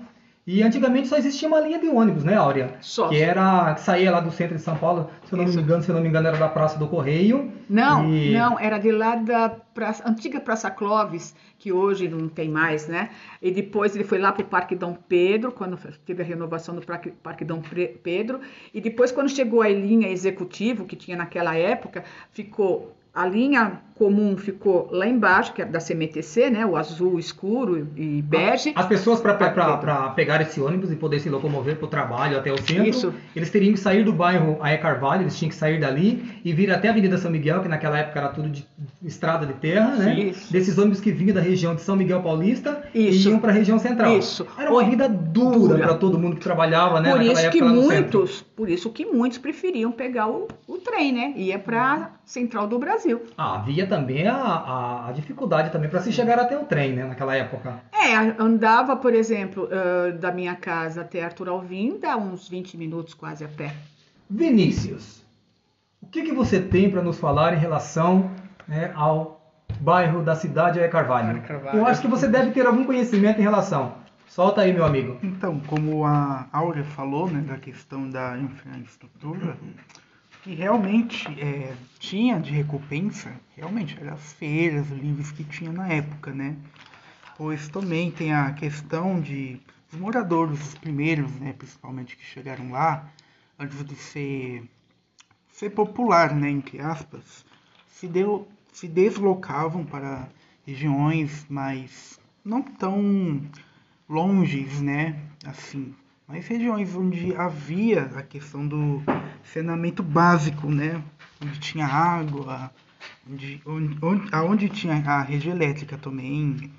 E 0.45 0.61
antigamente 0.61 1.07
só 1.07 1.17
existia 1.17 1.47
uma 1.47 1.61
linha 1.61 1.79
de 1.79 1.89
ônibus, 1.89 2.25
né, 2.25 2.35
Áurea? 2.35 2.75
Só. 2.81 3.09
Que 3.09 3.21
era 3.21 3.75
que 3.75 3.81
saía 3.81 4.11
lá 4.11 4.19
do 4.19 4.33
centro 4.33 4.57
de 4.57 4.63
São 4.63 4.77
Paulo, 4.77 5.09
se 5.25 5.33
eu 5.33 5.37
não 5.37 5.45
Isso. 5.45 5.57
me 5.57 5.63
engano, 5.63 5.83
se 5.85 5.89
eu 5.89 5.95
não 5.95 6.03
me 6.03 6.09
engano, 6.09 6.27
era 6.27 6.37
da 6.37 6.49
Praça 6.49 6.77
do 6.77 6.89
Correio. 6.89 7.53
Não, 7.69 8.13
e... 8.13 8.33
não, 8.33 8.59
era 8.59 8.77
de 8.79 8.91
lá 8.91 9.15
da 9.15 9.51
praça, 9.51 10.03
antiga 10.05 10.41
Praça 10.41 10.69
Clóvis, 10.69 11.37
que 11.61 11.73
hoje 11.73 12.09
não 12.09 12.29
tem 12.29 12.49
mais, 12.49 12.89
né? 12.89 13.11
E 13.41 13.53
depois 13.53 13.95
ele 13.95 14.03
foi 14.03 14.19
lá 14.19 14.33
para 14.33 14.43
o 14.43 14.47
Parque 14.47 14.75
Dom 14.75 14.95
Pedro, 15.09 15.53
quando 15.53 15.79
teve 16.05 16.25
a 16.25 16.27
renovação 16.27 16.75
do 16.75 16.83
Parque, 16.83 17.13
Parque 17.13 17.45
Dom 17.45 17.63
Pedro. 18.03 18.41
E 18.75 18.81
depois, 18.81 19.13
quando 19.13 19.29
chegou 19.29 19.63
a 19.63 19.69
linha 19.69 20.09
executivo, 20.09 20.87
que 20.87 20.97
tinha 20.97 21.17
naquela 21.17 21.55
época, 21.57 22.03
ficou 22.33 22.97
a 23.15 23.27
linha 23.27 23.81
comum 24.03 24.37
ficou 24.37 24.89
lá 24.91 25.07
embaixo, 25.07 25.53
que 25.53 25.63
é 25.63 25.65
da 25.65 25.79
CMTC, 25.79 26.51
né? 26.51 26.67
O 26.67 26.77
azul 26.77 27.21
escuro 27.21 27.87
e 27.97 28.21
bege. 28.21 28.73
As 28.75 28.87
pessoas 28.87 29.21
para 29.21 30.09
pegar 30.17 30.41
esse 30.41 30.61
ônibus 30.61 30.91
e 30.91 30.97
poder 30.97 31.21
se 31.21 31.29
locomover 31.29 31.77
para 31.77 31.87
o 31.87 31.89
trabalho 31.89 32.37
até 32.37 32.53
o 32.53 32.61
centro, 32.61 32.89
Isso. 32.89 33.15
eles 33.37 33.49
teriam 33.49 33.73
que 33.73 33.79
sair 33.79 34.03
do 34.03 34.13
bairro 34.13 34.59
Aé 34.61 34.77
Carvalho, 34.77 35.23
eles 35.23 35.39
tinham 35.39 35.51
que 35.51 35.55
sair 35.55 35.79
dali 35.79 36.41
e 36.45 36.53
vir 36.53 36.73
até 36.73 36.89
a 36.89 36.91
Avenida 36.91 37.17
São 37.17 37.31
Miguel, 37.31 37.61
que 37.61 37.69
naquela 37.69 37.97
época 37.97 38.19
era 38.19 38.29
tudo 38.31 38.49
de 38.49 38.67
estrada 39.05 39.47
de 39.47 39.53
terra, 39.53 39.95
né? 39.95 40.19
Isso. 40.19 40.53
Desses 40.53 40.77
ônibus 40.77 41.01
que 41.01 41.13
vinham 41.13 41.35
da 41.35 41.41
região 41.41 41.77
de 41.77 41.83
São 41.83 41.95
Miguel 41.95 42.21
Paulista 42.23 42.83
Isso. 42.93 43.29
e 43.29 43.31
iam 43.31 43.39
para 43.39 43.53
a 43.53 43.55
região 43.55 43.79
central. 43.79 44.19
Isso. 44.19 44.45
Era 44.59 44.73
uma 44.73 44.83
vida 44.83 45.09
dura 45.09 45.79
para 45.79 45.95
todo 45.95 46.19
mundo 46.19 46.35
que 46.35 46.43
trabalhava, 46.43 47.01
né? 47.01 47.13
Por 47.13 47.23
isso 47.23 47.51
que 47.51 47.63
muitos, 47.63 48.43
por 48.57 48.69
isso 48.69 48.91
que 48.91 49.07
muitos 49.07 49.39
preferiam 49.39 49.93
pegar 49.93 50.29
o, 50.29 50.49
o 50.67 50.79
trem, 50.79 51.13
né? 51.13 51.35
Ia 51.37 51.61
para 51.61 52.11
central 52.25 52.67
do 52.67 52.79
Brasil. 52.79 53.21
Ah, 53.37 53.57
havia 53.57 53.87
também 53.93 54.27
a, 54.27 54.35
a, 54.35 55.09
a 55.09 55.13
dificuldade 55.13 55.71
também 55.71 55.91
para 55.91 56.01
se 56.01 56.11
chegar 56.11 56.39
até 56.39 56.59
o 56.59 56.65
trem, 56.65 56.95
né, 56.95 57.05
naquela 57.05 57.37
época. 57.37 57.79
É, 57.93 58.15
andava, 58.43 58.97
por 58.97 59.13
exemplo, 59.13 59.69
uh, 59.69 60.17
da 60.19 60.33
minha 60.33 60.55
casa 60.57 61.03
até 61.03 61.23
Arthur 61.23 61.51
Alvim, 61.51 61.99
dá 62.01 62.17
uns 62.17 62.49
20 62.49 62.79
minutos 62.79 63.13
quase 63.13 63.45
a 63.45 63.49
pé. 63.49 63.75
Vinícius, 64.31 65.23
o 66.01 66.07
que, 66.07 66.23
que 66.23 66.33
você 66.33 66.59
tem 66.59 66.91
para 66.91 67.03
nos 67.03 67.19
falar 67.19 67.53
em 67.53 67.59
relação 67.59 68.31
né, 68.67 68.93
ao 68.95 69.53
bairro 69.79 70.23
da 70.23 70.35
cidade 70.35 70.81
de 70.81 70.89
Carvalho? 70.89 71.43
Carvalho? 71.43 71.77
Eu 71.77 71.87
acho 71.87 72.01
que 72.01 72.09
você 72.09 72.27
deve 72.27 72.53
ter 72.53 72.67
algum 72.67 72.85
conhecimento 72.85 73.41
em 73.41 73.43
relação. 73.43 73.93
Solta 74.27 74.63
aí, 74.63 74.73
meu 74.73 74.87
amigo. 74.87 75.19
Então, 75.23 75.61
como 75.67 76.07
a 76.07 76.47
Áurea 76.51 76.85
falou, 76.85 77.29
né, 77.29 77.43
da 77.43 77.59
questão 77.59 78.09
da 78.09 78.39
infraestrutura, 78.39 79.55
que 80.43 80.55
realmente 80.55 81.29
é, 81.41 81.73
tinha 82.01 82.41
de 82.41 82.51
recompensa, 82.51 83.33
realmente, 83.57 83.97
eram 84.01 84.15
as 84.15 84.33
feiras 84.33 84.89
livres 84.91 85.31
que 85.31 85.45
tinha 85.45 85.73
na 85.73 85.87
época, 85.87 86.33
né? 86.33 86.57
Pois 87.39 87.69
também 87.69 88.11
tem 88.11 88.33
a 88.33 88.53
questão 88.53 89.21
de 89.21 89.61
os 89.93 89.99
moradores, 89.99 90.61
os 90.61 90.75
primeiros, 90.75 91.31
né, 91.33 91.53
principalmente 91.53 92.17
que 92.17 92.25
chegaram 92.25 92.71
lá, 92.71 93.09
antes 93.59 93.85
de 93.85 93.95
ser, 93.95 94.69
ser 95.53 95.71
popular, 95.71 96.35
né, 96.35 96.51
entre 96.51 96.81
aspas, 96.81 97.45
se, 97.87 98.09
deu, 98.09 98.49
se 98.73 98.89
deslocavam 98.89 99.85
para 99.85 100.29
regiões 100.67 101.45
mais 101.49 102.19
não 102.45 102.63
tão 102.63 103.43
longes, 104.09 104.81
né, 104.81 105.21
assim, 105.45 105.95
mas 106.27 106.49
regiões 106.49 106.97
onde 106.97 107.37
havia 107.37 108.05
a 108.17 108.23
questão 108.23 108.67
do 108.67 109.03
saneamento 109.45 110.03
básico, 110.03 110.69
né, 110.71 111.03
onde 111.43 111.59
tinha 111.59 111.87
água, 111.87 112.71
onde, 113.31 113.61
onde, 113.67 113.99
onde, 114.03 114.29
aonde 114.33 114.69
tinha 114.69 114.95
a 114.95 115.23
rede 115.23 115.49
elétrica 115.49 115.99
também. 115.99 116.71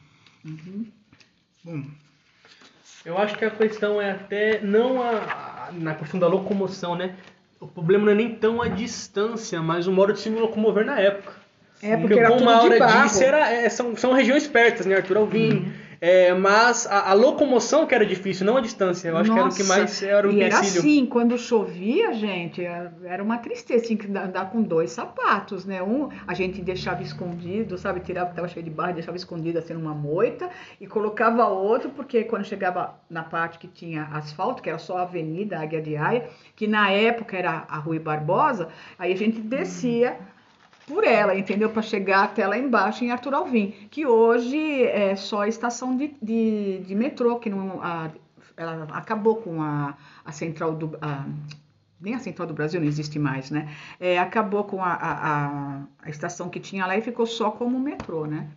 Uhum. 0.45 0.85
Bom, 1.63 1.83
eu 3.05 3.17
acho 3.17 3.37
que 3.37 3.43
a 3.43 3.51
questão 3.51 4.01
é 4.01 4.11
até 4.11 4.61
não 4.61 5.01
a, 5.01 5.67
a, 5.67 5.71
na 5.73 5.93
questão 5.93 6.19
da 6.19 6.27
locomoção, 6.27 6.95
né? 6.95 7.15
O 7.59 7.67
problema 7.67 8.05
não 8.05 8.11
é 8.11 8.15
nem 8.15 8.35
tão 8.35 8.61
a 8.61 8.67
distância, 8.67 9.61
mas 9.61 9.87
o 9.87 9.91
modo 9.91 10.13
de 10.13 10.19
se 10.19 10.29
locomover 10.29 10.85
na 10.85 10.99
época. 10.99 11.33
É, 11.81 11.97
porque, 11.97 12.15
porque 12.15 12.19
era 12.19 12.29
como 12.29 12.49
a 12.49 12.61
hora 12.61 13.03
disse, 13.03 13.23
era, 13.23 13.49
é, 13.49 13.69
são, 13.69 13.95
são 13.95 14.13
regiões 14.13 14.47
pertas, 14.47 14.85
né? 14.85 14.95
Arthur 14.95 15.17
Alvim, 15.17 15.53
uhum. 15.53 15.73
É, 16.05 16.33
mas 16.33 16.85
a, 16.85 17.11
a, 17.11 17.13
locomoção 17.13 17.87
que 17.87 17.95
era 17.95 18.05
difícil, 18.05 18.45
não 18.45 18.57
a 18.57 18.59
distância. 18.59 19.07
Eu 19.07 19.15
acho 19.15 19.33
Nossa, 19.33 19.55
que 19.55 19.61
era 19.61 19.73
o 19.77 19.79
que 19.79 19.85
mais 19.85 20.03
era 20.03 20.27
o 20.27 20.31
e 20.33 20.35
empecilho. 20.35 20.57
era 20.57 20.79
assim, 20.79 21.05
quando 21.05 21.37
chovia, 21.37 22.11
gente, 22.11 22.61
era 22.61 23.23
uma 23.23 23.37
tristeza. 23.37 23.85
Tinha 23.85 23.97
que 23.97 24.07
andar 24.07 24.51
com 24.51 24.61
dois 24.61 24.91
sapatos, 24.91 25.63
né? 25.63 25.81
Um 25.81 26.09
a 26.27 26.33
gente 26.33 26.61
deixava 26.61 27.01
escondido, 27.01 27.77
sabe? 27.77 28.01
Tirava, 28.01 28.31
estava 28.31 28.49
cheio 28.49 28.65
de 28.65 28.69
barro, 28.69 28.95
deixava 28.95 29.15
escondido 29.15 29.59
assim 29.59 29.75
numa 29.75 29.93
moita 29.93 30.49
e 30.81 30.85
colocava 30.85 31.47
outro, 31.47 31.89
porque 31.91 32.25
quando 32.25 32.43
chegava 32.43 32.95
na 33.09 33.23
parte 33.23 33.57
que 33.57 33.69
tinha 33.69 34.03
asfalto, 34.11 34.61
que 34.61 34.67
era 34.67 34.79
só 34.79 34.97
a 34.97 35.03
Avenida 35.03 35.57
Águia 35.57 35.81
de 35.81 35.95
Aia, 35.95 36.27
que 36.53 36.67
na 36.67 36.91
época 36.91 37.37
era 37.37 37.63
a 37.65 37.77
Rui 37.77 37.97
Barbosa, 37.97 38.67
aí 38.99 39.13
a 39.13 39.17
gente 39.17 39.39
descia 39.39 40.17
por 40.87 41.03
ela, 41.03 41.35
entendeu? 41.35 41.69
Para 41.69 41.81
chegar 41.81 42.23
até 42.23 42.45
lá 42.45 42.57
embaixo 42.57 43.03
em 43.03 43.11
Arthur 43.11 43.33
Alvim, 43.33 43.73
que 43.89 44.05
hoje 44.05 44.83
é 44.83 45.15
só 45.15 45.45
estação 45.45 45.95
de, 45.95 46.15
de, 46.21 46.79
de 46.79 46.95
metrô, 46.95 47.39
que 47.39 47.49
não, 47.49 47.81
a, 47.81 48.09
ela 48.57 48.87
acabou 48.91 49.37
com 49.37 49.61
a, 49.61 49.95
a 50.23 50.31
central 50.31 50.73
do. 50.73 50.97
A, 51.01 51.25
nem 52.03 52.15
a 52.15 52.19
Central 52.19 52.45
do 52.45 52.53
Brasil 52.53 52.81
não 52.81 52.87
existe 52.87 53.17
mais, 53.17 53.49
né? 53.49 53.69
É, 53.97 54.19
acabou 54.19 54.65
com 54.65 54.83
a, 54.83 54.93
a, 54.93 55.81
a, 56.03 56.09
estação 56.09 56.49
que 56.49 56.59
tinha 56.59 56.85
lá 56.85 56.97
e 56.97 57.01
ficou 57.01 57.25
só 57.25 57.49
como 57.49 57.79
metrô, 57.79 58.25
né? 58.25 58.49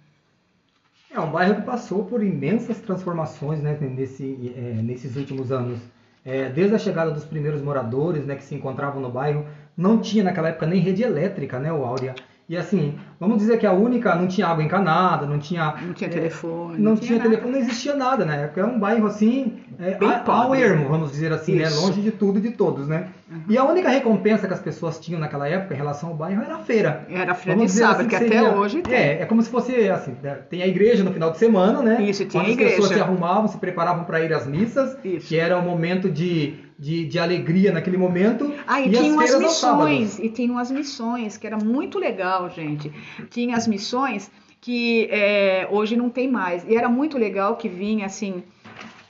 É 1.09 1.21
um 1.21 1.31
bairro 1.31 1.55
que 1.55 1.63
passou 1.63 2.05
por 2.05 2.25
imensas 2.25 2.81
transformações 2.81 3.61
né, 3.61 3.79
nesse, 3.81 4.53
é, 4.57 4.83
nesses 4.83 5.15
últimos 5.15 5.53
anos. 5.53 5.79
É, 6.25 6.49
desde 6.49 6.75
a 6.75 6.79
chegada 6.79 7.13
dos 7.13 7.25
primeiros 7.25 7.63
moradores 7.63 8.27
né, 8.27 8.35
que 8.35 8.43
se 8.43 8.53
encontravam 8.57 9.01
no 9.01 9.09
bairro, 9.09 9.47
não 9.77 9.99
tinha 9.99 10.25
naquela 10.25 10.49
época 10.49 10.67
nem 10.67 10.81
rede 10.81 11.03
elétrica, 11.03 11.59
né, 11.59 11.73
o 11.73 11.85
Áurea? 11.85 12.15
E 12.49 12.57
assim, 12.57 12.97
vamos 13.19 13.39
dizer 13.39 13.59
que 13.59 13.67
a 13.67 13.73
única 13.73 14.15
não 14.15 14.29
tinha 14.29 14.47
água 14.47 14.63
encanada, 14.63 15.27
não 15.27 15.37
tinha. 15.37 15.75
Não 15.83 15.93
tinha 15.93 16.09
é, 16.09 16.13
telefone. 16.13 16.79
Não, 16.79 16.93
não 16.93 16.97
tinha, 16.97 17.19
tinha 17.19 17.21
telefone, 17.21 17.53
não 17.53 17.59
existia 17.59 17.97
nada, 17.97 18.25
né? 18.25 18.47
Porque 18.47 18.61
é 18.61 18.65
um 18.65 18.79
bairro 18.79 19.05
assim, 19.05 19.59
é, 19.81 19.99
ao 20.25 20.55
ermo, 20.55 20.89
vamos 20.89 21.11
dizer 21.11 21.33
assim, 21.33 21.57
né? 21.57 21.69
Longe 21.69 22.01
de 22.01 22.13
tudo 22.13 22.39
e 22.39 22.43
de 22.43 22.53
todos, 22.53 22.87
né? 22.87 23.09
Uhum. 23.29 23.43
E 23.49 23.59
a 23.59 23.65
única 23.65 23.89
recompensa 23.89 24.47
que 24.47 24.55
as 24.55 24.61
pessoas 24.61 25.01
tinham 25.01 25.19
naquela 25.19 25.49
época 25.49 25.75
em 25.75 25.77
relação 25.77 26.11
ao 26.11 26.15
bairro 26.15 26.41
era 26.41 26.55
a 26.55 26.59
feira. 26.61 27.05
Era 27.11 27.33
a 27.33 27.35
feira 27.35 27.57
vamos 27.57 27.73
de 27.73 27.79
sábado, 27.81 28.01
assim, 28.03 28.09
que, 28.09 28.17
seria, 28.17 28.41
até 28.41 28.57
hoje 28.57 28.83
tem. 28.83 28.95
É, 28.95 29.23
é 29.23 29.25
como 29.25 29.43
se 29.43 29.51
fosse 29.51 29.91
assim, 29.91 30.15
né? 30.23 30.39
tem 30.49 30.63
a 30.63 30.69
igreja 30.69 31.03
no 31.03 31.13
final 31.13 31.33
de 31.33 31.39
semana, 31.39 31.83
né? 31.83 32.01
Isso, 32.01 32.25
tinha 32.27 32.45
Quando 32.45 32.51
as 32.51 32.53
igreja. 32.53 32.77
pessoas 32.77 32.95
se 32.95 33.01
arrumavam, 33.01 33.49
se 33.49 33.59
preparavam 33.59 34.05
para 34.05 34.21
ir 34.21 34.33
às 34.33 34.47
missas, 34.47 34.97
Isso. 35.05 35.27
que 35.27 35.37
era 35.37 35.59
um 35.59 35.63
momento 35.63 36.09
de 36.09 36.66
de, 36.79 37.07
de 37.07 37.19
alegria 37.19 37.73
naquele 37.73 37.97
momento. 37.97 38.53
Ah, 38.67 38.81
e, 38.81 38.89
e 38.89 38.93
tinha 38.93 39.13
umas 39.13 39.39
missões, 39.39 40.19
e 40.19 40.29
tinha 40.29 40.53
umas 40.53 40.71
missões, 40.71 41.37
que 41.37 41.47
era 41.47 41.57
muito 41.57 41.99
legal, 41.99 42.51
gente. 42.51 42.93
Tinha 43.31 43.57
as 43.57 43.67
missões 43.67 44.31
que 44.61 45.09
é, 45.11 45.69
hoje 45.71 45.97
não 45.97 46.11
tem 46.11 46.29
mais. 46.29 46.65
E 46.65 46.77
era 46.77 46.89
muito 46.89 47.17
legal 47.17 47.57
que 47.57 47.69
vinha 47.69 48.07
assim. 48.07 48.43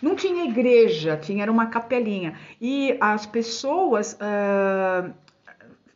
Não 0.01 0.15
tinha 0.15 0.45
igreja, 0.45 1.17
tinha 1.17 1.43
era 1.43 1.51
uma 1.51 1.67
capelinha. 1.67 2.35
E 2.61 2.97
as 3.01 3.27
pessoas 3.27 4.15
uh, 4.15 5.11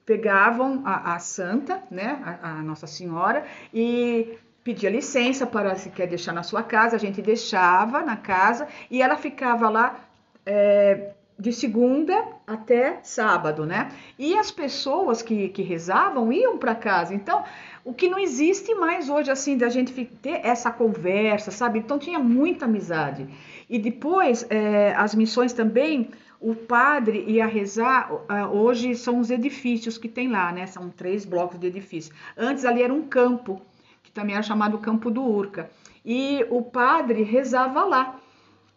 pegavam 0.05 0.83
a, 0.85 1.15
a, 1.15 1.19
santa, 1.19 1.83
né, 1.91 2.19
a, 2.43 2.51
a 2.51 2.63
Nossa 2.63 2.87
Senhora, 2.87 3.45
e 3.73 4.39
pedia 4.65 4.91
licença 4.91 5.47
para 5.47 5.77
se 5.77 5.91
quer 5.91 6.07
deixar 6.07 6.33
na 6.33 6.43
sua 6.43 6.63
casa, 6.63 6.97
a 6.97 6.99
gente 6.99 7.23
deixava 7.23 8.03
na 8.03 8.17
casa 8.17 8.67
e 8.91 9.01
ela 9.01 9.17
ficava 9.17 9.69
lá 9.69 10.01
é, 10.45 11.13
de 11.41 11.53
segunda 11.55 12.23
até 12.47 13.01
sábado, 13.03 13.65
né? 13.65 13.91
E 14.19 14.37
as 14.37 14.51
pessoas 14.51 15.23
que, 15.23 15.49
que 15.49 15.63
rezavam 15.63 16.31
iam 16.31 16.59
para 16.59 16.75
casa. 16.75 17.15
Então, 17.15 17.43
o 17.83 17.95
que 17.95 18.11
não 18.11 18.19
existe 18.19 18.75
mais 18.75 19.09
hoje, 19.09 19.31
assim, 19.31 19.57
da 19.57 19.71
gente 19.71 20.05
ter 20.05 20.45
essa 20.45 20.71
conversa, 20.71 21.51
sabe? 21.51 21.79
Então, 21.79 21.99
tinha 21.99 22.19
muita 22.19 22.67
amizade. 22.67 23.27
E 23.71 23.79
depois, 23.79 24.47
é, 24.51 24.93
as 24.95 25.15
missões 25.15 25.55
também, 25.55 26.11
o 26.39 26.55
padre 26.55 27.25
ia 27.27 27.47
rezar, 27.47 28.11
hoje 28.53 28.95
são 28.95 29.19
os 29.19 29.31
edifícios 29.31 29.97
que 29.97 30.09
tem 30.09 30.29
lá, 30.29 30.53
né? 30.53 30.67
São 30.67 30.91
três 30.91 31.25
blocos 31.25 31.59
de 31.59 31.69
edifícios. 31.69 32.15
Antes 32.37 32.67
ali 32.67 32.83
era 32.83 32.93
um 32.93 33.03
campo, 33.03 33.63
que 34.03 34.13
também 34.13 34.35
era 34.35 34.43
chamado 34.43 34.77
Campo 34.79 35.11
do 35.11 35.23
Urca. 35.23 35.71
E 36.05 36.45
o 36.51 36.63
padre 36.63 37.23
rezava 37.23 37.85
lá 37.85 38.20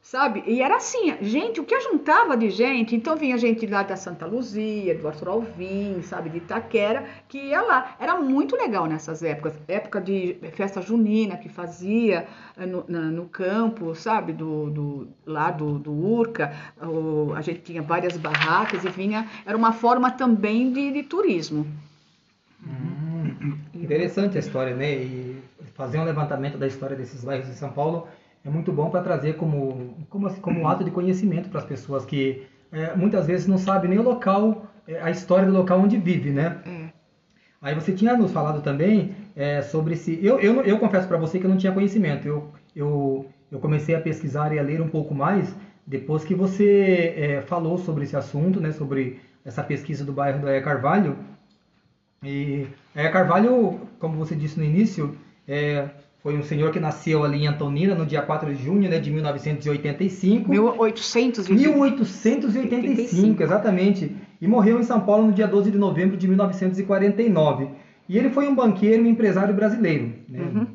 sabe? 0.03 0.43
E 0.45 0.62
era 0.62 0.75
assim, 0.75 1.15
gente, 1.22 1.62
o 1.62 1.63
que 1.63 1.79
juntava 1.79 2.36
de 2.36 2.50
gente, 2.50 2.93
então 2.93 3.15
vinha 3.15 3.38
gente 3.38 3.65
lá 3.65 3.83
da 3.83 3.95
Santa 3.95 4.25
Luzia, 4.25 4.93
do 4.93 5.07
Arthur 5.07 5.29
Alvim, 5.29 6.01
sabe, 6.03 6.29
de 6.29 6.38
Itaquera, 6.39 7.05
que 7.29 7.38
ia 7.38 7.62
lá. 7.62 7.95
Era 7.98 8.19
muito 8.19 8.57
legal 8.57 8.86
nessas 8.86 9.24
épocas, 9.24 9.53
época 9.65 10.01
de 10.01 10.38
festa 10.51 10.81
junina 10.81 11.38
que 11.38 11.48
fazia 11.48 12.27
eh, 12.57 12.65
no, 12.65 12.83
na, 12.86 13.00
no 13.00 13.25
campo, 13.29 13.95
sabe, 13.95 14.33
do, 14.33 14.69
do 14.69 15.07
lá 15.25 15.50
do, 15.50 15.79
do 15.79 15.91
Urca, 15.93 16.53
o, 16.81 17.33
a 17.33 17.41
gente 17.41 17.62
tinha 17.62 17.81
várias 17.81 18.17
barracas 18.17 18.83
e 18.83 18.89
vinha, 18.89 19.25
era 19.45 19.57
uma 19.57 19.72
forma 19.72 20.12
também 20.12 20.74
de, 20.74 20.91
de 20.91 21.03
turismo. 21.03 21.65
Hum, 22.62 23.57
interessante 23.74 24.36
a 24.36 24.39
história, 24.41 24.75
né? 24.75 24.91
E 24.91 25.41
fazer 25.75 25.98
um 25.98 26.03
levantamento 26.03 26.57
da 26.57 26.67
história 26.67 26.95
desses 26.95 27.24
bairros 27.24 27.48
de 27.48 27.55
São 27.55 27.72
Paulo 27.72 28.07
é 28.45 28.50
muito 28.50 28.71
bom 28.71 28.89
para 28.89 29.01
trazer 29.01 29.38
como, 29.38 29.95
como, 30.09 30.27
assim, 30.27 30.41
como 30.41 30.59
um 30.59 30.67
ato 30.67 30.83
de 30.83 30.91
conhecimento 30.91 31.50
para 31.50 31.59
as 31.59 31.65
pessoas 31.65 32.05
que 32.05 32.45
é, 32.71 32.95
muitas 32.95 33.27
vezes 33.27 33.47
não 33.47 33.57
sabem 33.57 33.89
nem 33.89 34.00
o 34.00 34.03
local, 34.03 34.67
é, 34.88 35.01
a 35.01 35.09
história 35.09 35.45
do 35.45 35.53
local 35.53 35.79
onde 35.79 35.97
vive, 35.97 36.31
né? 36.31 36.62
É. 36.65 36.93
Aí 37.62 37.73
você 37.73 37.93
tinha 37.93 38.17
nos 38.17 38.31
falado 38.31 38.62
também 38.62 39.15
é, 39.35 39.62
sobre 39.62 39.95
se... 39.95 40.19
Eu, 40.21 40.39
eu, 40.39 40.62
eu 40.63 40.77
confesso 40.79 41.07
para 41.07 41.17
você 41.17 41.39
que 41.39 41.45
eu 41.45 41.50
não 41.50 41.57
tinha 41.57 41.71
conhecimento. 41.71 42.27
Eu, 42.27 42.51
eu, 42.75 43.25
eu 43.50 43.59
comecei 43.59 43.95
a 43.95 44.01
pesquisar 44.01 44.53
e 44.53 44.59
a 44.59 44.63
ler 44.63 44.81
um 44.81 44.89
pouco 44.89 45.15
mais 45.15 45.55
depois 45.88 46.25
que 46.25 46.35
você 46.35 47.13
é, 47.15 47.41
falou 47.41 47.77
sobre 47.77 48.03
esse 48.03 48.17
assunto, 48.17 48.59
né? 48.59 48.73
Sobre 48.73 49.21
essa 49.45 49.63
pesquisa 49.63 50.03
do 50.03 50.12
bairro 50.12 50.41
do 50.41 50.47
Aia 50.47 50.62
Carvalho. 50.62 51.17
E 52.21 52.67
Aia 52.95 53.12
Carvalho, 53.12 53.79
como 54.00 54.17
você 54.17 54.35
disse 54.35 54.57
no 54.57 54.65
início, 54.65 55.15
é, 55.47 55.89
foi 56.24 56.38
um 56.38 56.42
senhor 56.42 56.72
que 56.72 56.80
nasceu 56.80 57.25
ali 57.25 57.44
em 57.44 57.48
Antonina 57.48 57.94
no 57.94 58.06
dia 58.06 58.22
4 58.22 58.56
de 58.56 58.63
junho 58.63 58.89
né, 58.89 58.98
de 58.98 59.12
1985. 59.12 60.50
1885. 60.50 61.53
1885, 61.53 63.44
exatamente. 63.44 64.15
E 64.39 64.48
morreu 64.48 64.80
em 64.80 64.84
São 64.84 65.01
Paulo 65.01 65.27
no 65.27 65.34
dia 65.34 65.46
12 65.46 65.70
de 65.70 65.77
novembro 65.77 66.15
de 66.15 66.25
1949. 66.25 67.68
E 68.08 68.18
ele 68.18 68.30
foi 68.30 68.48
um 68.48 68.56
banqueiro 68.56 69.06
e 69.06 69.10
empresário 69.10 69.53
brasileiro. 69.53 70.13
Né? 70.30 70.39
Uhum. 70.39 70.68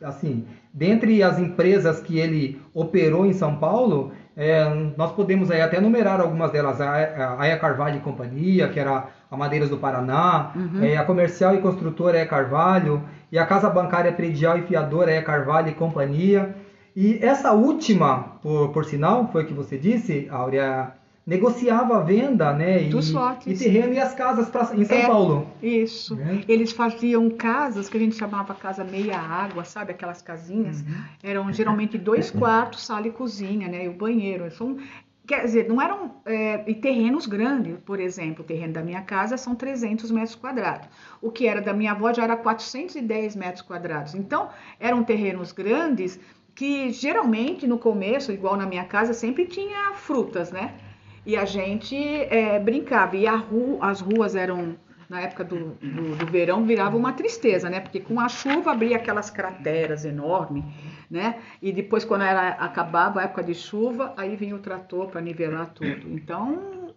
Assim, 0.00 0.46
dentre 0.72 1.22
as 1.22 1.38
empresas 1.38 2.00
que 2.00 2.18
ele 2.18 2.58
operou 2.72 3.26
em 3.26 3.34
São 3.34 3.56
Paulo, 3.56 4.12
é, 4.38 4.64
nós 4.96 5.10
podemos 5.10 5.50
aí 5.50 5.60
até 5.60 5.80
numerar 5.80 6.20
algumas 6.20 6.52
delas. 6.52 6.80
A 6.80 7.40
Aya 7.40 7.58
Carvalho 7.58 7.96
e 7.96 8.00
Companhia, 8.00 8.68
que 8.68 8.78
era 8.78 9.08
a 9.28 9.36
Madeiras 9.36 9.68
do 9.68 9.76
Paraná, 9.76 10.52
uhum. 10.54 10.80
é, 10.80 10.96
a 10.96 11.04
Comercial 11.04 11.56
e 11.56 11.60
Construtora 11.60 12.16
é 12.16 12.24
Carvalho, 12.24 13.02
e 13.32 13.38
a 13.38 13.44
Casa 13.44 13.68
Bancária 13.68 14.12
Predial 14.12 14.56
e 14.56 14.62
Fiadora 14.62 15.10
é 15.10 15.20
Carvalho 15.20 15.70
e 15.70 15.74
Companhia. 15.74 16.54
E 16.94 17.18
essa 17.20 17.52
última, 17.52 18.38
por, 18.40 18.68
por 18.68 18.84
sinal, 18.84 19.28
foi 19.32 19.42
o 19.42 19.46
que 19.46 19.52
você 19.52 19.76
disse, 19.76 20.28
Áurea, 20.30 20.92
negociava 21.28 21.98
a 21.98 22.00
venda, 22.00 22.54
né? 22.54 22.84
Dos 22.84 23.10
e, 23.10 23.12
lotes. 23.12 23.60
E 23.60 23.64
terreno 23.64 23.92
e 23.92 24.00
as 24.00 24.14
casas 24.14 24.48
pra, 24.48 24.74
em 24.74 24.82
São 24.82 24.96
é, 24.96 25.06
Paulo. 25.06 25.46
Isso. 25.62 26.16
Né? 26.16 26.42
Eles 26.48 26.72
faziam 26.72 27.28
casas 27.28 27.86
que 27.86 27.98
a 27.98 28.00
gente 28.00 28.16
chamava 28.16 28.54
casa 28.54 28.82
meia 28.82 29.18
água, 29.18 29.62
sabe? 29.62 29.92
Aquelas 29.92 30.22
casinhas. 30.22 30.80
Uhum. 30.80 31.04
Eram 31.22 31.52
geralmente 31.52 31.98
dois 31.98 32.30
quartos, 32.30 32.86
sala 32.86 33.06
e 33.06 33.10
cozinha, 33.10 33.68
né? 33.68 33.84
E 33.84 33.88
o 33.88 33.92
banheiro. 33.92 34.50
São, 34.50 34.78
quer 35.26 35.44
dizer, 35.44 35.68
não 35.68 35.82
eram 35.82 36.14
é, 36.24 36.64
e 36.66 36.74
terrenos 36.74 37.26
grandes. 37.26 37.76
Por 37.84 38.00
exemplo, 38.00 38.42
o 38.42 38.46
terreno 38.46 38.72
da 38.72 38.82
minha 38.82 39.02
casa 39.02 39.36
são 39.36 39.54
300 39.54 40.10
metros 40.10 40.34
quadrados. 40.34 40.88
O 41.20 41.30
que 41.30 41.46
era 41.46 41.60
da 41.60 41.74
minha 41.74 41.92
avó 41.92 42.10
já 42.10 42.24
era 42.24 42.38
410 42.38 43.36
metros 43.36 43.60
quadrados. 43.60 44.14
Então, 44.14 44.48
eram 44.80 45.04
terrenos 45.04 45.52
grandes 45.52 46.18
que 46.54 46.90
geralmente 46.90 47.66
no 47.66 47.78
começo, 47.78 48.32
igual 48.32 48.56
na 48.56 48.64
minha 48.64 48.84
casa, 48.84 49.12
sempre 49.12 49.44
tinha 49.44 49.92
frutas, 49.92 50.50
né? 50.50 50.87
E 51.28 51.36
a 51.36 51.44
gente 51.44 51.94
é, 51.94 52.58
brincava. 52.58 53.14
E 53.14 53.26
ru 53.26 53.78
as 53.82 54.00
ruas 54.00 54.34
eram, 54.34 54.78
na 55.10 55.20
época 55.20 55.44
do, 55.44 55.74
do, 55.74 56.16
do, 56.16 56.26
verão, 56.26 56.64
virava 56.64 56.96
uma 56.96 57.12
tristeza, 57.12 57.68
né? 57.68 57.80
Porque 57.80 58.00
com 58.00 58.18
a 58.18 58.30
chuva 58.30 58.72
abria 58.72 58.96
aquelas 58.96 59.28
crateras 59.28 60.06
enormes, 60.06 60.64
né? 61.10 61.38
E 61.60 61.70
depois, 61.70 62.02
quando 62.02 62.24
era, 62.24 62.52
acabava 62.52 63.20
a 63.20 63.24
época 63.24 63.42
de 63.42 63.54
chuva, 63.54 64.14
aí 64.16 64.36
vinha 64.36 64.56
o 64.56 64.58
trator 64.58 65.08
para 65.08 65.20
nivelar 65.20 65.66
tudo. 65.74 66.08
Então, 66.08 66.94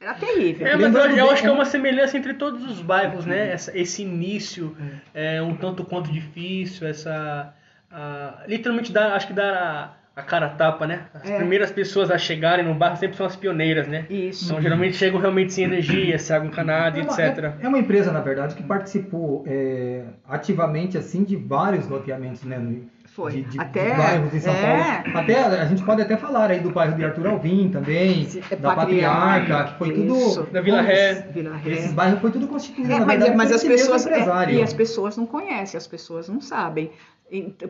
era 0.00 0.14
terrível. 0.14 0.68
É, 0.68 0.76
mas 0.76 0.94
eu, 0.94 1.16
eu 1.16 1.30
acho 1.32 1.42
que 1.42 1.48
é 1.48 1.52
uma 1.52 1.64
semelhança 1.64 2.16
entre 2.16 2.34
todos 2.34 2.64
os 2.64 2.80
bairros, 2.80 3.26
né? 3.26 3.50
Essa, 3.50 3.76
esse 3.76 4.02
início 4.02 4.76
é 5.12 5.42
um 5.42 5.56
tanto 5.56 5.84
quanto 5.84 6.12
difícil, 6.12 6.86
essa... 6.86 7.52
Uh, 7.90 8.48
literalmente, 8.48 8.92
dá, 8.92 9.16
acho 9.16 9.26
que 9.26 9.32
dá 9.32 9.96
a 10.16 10.22
cara 10.22 10.48
tapa, 10.48 10.86
né? 10.86 11.06
As 11.12 11.28
é. 11.28 11.36
primeiras 11.36 11.72
pessoas 11.72 12.08
a 12.08 12.16
chegarem 12.16 12.64
no 12.64 12.74
bairro 12.74 12.96
sempre 12.96 13.16
são 13.16 13.26
as 13.26 13.34
pioneiras, 13.34 13.88
né? 13.88 14.06
Isso. 14.08 14.44
Então 14.44 14.62
geralmente 14.62 14.96
chegam 14.96 15.18
realmente 15.18 15.52
sem 15.52 15.64
energia, 15.64 16.16
sem 16.20 16.36
água 16.36 16.48
encanada, 16.48 16.98
é 16.98 17.02
etc. 17.02 17.18
É, 17.18 17.54
é, 17.62 17.68
uma 17.68 17.78
empresa, 17.78 18.12
na 18.12 18.20
verdade, 18.20 18.54
que 18.54 18.62
participou 18.62 19.42
é, 19.46 20.04
ativamente 20.28 20.96
assim 20.96 21.24
de 21.24 21.34
vários 21.34 21.88
loteamentos, 21.88 22.44
né? 22.44 22.60
Foi. 23.06 23.32
De, 23.32 23.42
de, 23.42 23.60
até, 23.60 23.90
de 23.90 23.96
bairros 23.96 24.34
em 24.34 24.40
São 24.40 24.52
é. 24.52 25.02
Paulo. 25.02 25.18
Até 25.18 25.38
a 25.38 25.64
gente 25.66 25.82
pode 25.84 26.02
até 26.02 26.16
falar 26.16 26.50
aí 26.50 26.60
do 26.60 26.70
bairro 26.70 26.96
de 26.96 27.04
Arthur 27.04 27.26
Alvim 27.26 27.68
também, 27.68 28.28
é 28.50 28.56
da 28.56 28.74
Patriarca, 28.74 29.64
que 29.64 29.78
foi 29.78 29.88
Isso. 29.92 30.42
tudo. 30.42 30.52
Da 30.52 30.60
Vila 30.60 30.80
Ré. 30.80 31.28
Vila 31.32 31.56
Ré. 31.56 31.72
Esses 31.72 31.92
bairros 31.92 32.20
foi 32.20 32.30
tudo 32.30 32.46
constituído. 32.46 32.92
É, 32.92 32.98
mas, 33.00 33.06
verdade, 33.06 33.36
mas 33.36 33.52
as 33.52 33.62
pessoas. 33.62 34.06
É, 34.06 34.52
e 34.52 34.62
as 34.62 34.72
pessoas 34.72 35.16
não 35.16 35.26
conhecem, 35.26 35.76
as 35.76 35.86
pessoas 35.86 36.28
não 36.28 36.40
sabem. 36.40 36.90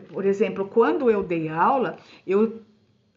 Por 0.09 0.25
exemplo, 0.25 0.67
quando 0.67 1.09
eu 1.09 1.23
dei 1.23 1.49
aula, 1.49 1.97
eu 2.25 2.61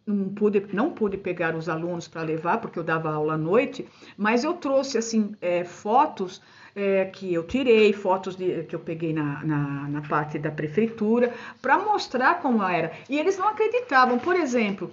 não 0.07 0.31
pude, 0.31 0.67
não 0.73 0.91
pude 0.91 1.19
pegar 1.19 1.55
os 1.55 1.69
alunos 1.69 2.09
para 2.09 2.23
levar, 2.23 2.59
porque 2.61 2.79
eu 2.79 2.85
dava 2.85 3.13
aula 3.13 3.35
à 3.35 3.39
noite, 3.39 3.87
mas 4.17 4.45
eu 4.45 4.55
trouxe 4.55 4.97
assim 4.97 5.35
é, 5.41 5.65
fotos 5.65 6.41
é, 6.79 7.07
que 7.07 7.35
eu 7.35 7.43
tirei, 7.43 7.93
fotos 7.93 8.37
de, 8.37 8.63
que 8.63 8.75
eu 8.75 8.79
peguei 8.79 9.13
na, 9.13 9.45
na, 9.45 9.89
na 9.89 10.03
parte 10.03 10.39
da 10.39 10.51
prefeitura, 10.51 11.35
para 11.61 11.77
mostrar 11.79 12.41
como 12.41 12.63
era. 12.63 12.93
E 13.09 13.19
eles 13.19 13.37
não 13.37 13.49
acreditavam. 13.49 14.19
Por 14.19 14.37
exemplo, 14.37 14.93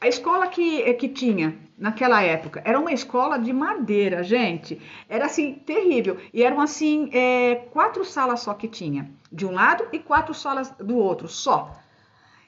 a 0.00 0.06
escola 0.06 0.46
que, 0.46 0.82
é, 0.82 0.94
que 0.94 1.08
tinha 1.08 1.56
naquela 1.76 2.22
época 2.22 2.62
era 2.64 2.78
uma 2.78 2.92
escola 2.92 3.36
de 3.36 3.52
madeira, 3.52 4.22
gente. 4.22 4.80
Era 5.08 5.26
assim, 5.26 5.54
terrível. 5.54 6.18
E 6.32 6.44
eram 6.44 6.60
assim, 6.60 7.10
é, 7.12 7.56
quatro 7.72 8.04
salas 8.04 8.40
só 8.40 8.54
que 8.54 8.68
tinha, 8.68 9.10
de 9.32 9.44
um 9.44 9.50
lado 9.50 9.86
e 9.92 9.98
quatro 9.98 10.32
salas 10.32 10.70
do 10.78 10.96
outro, 10.96 11.26
só. 11.26 11.83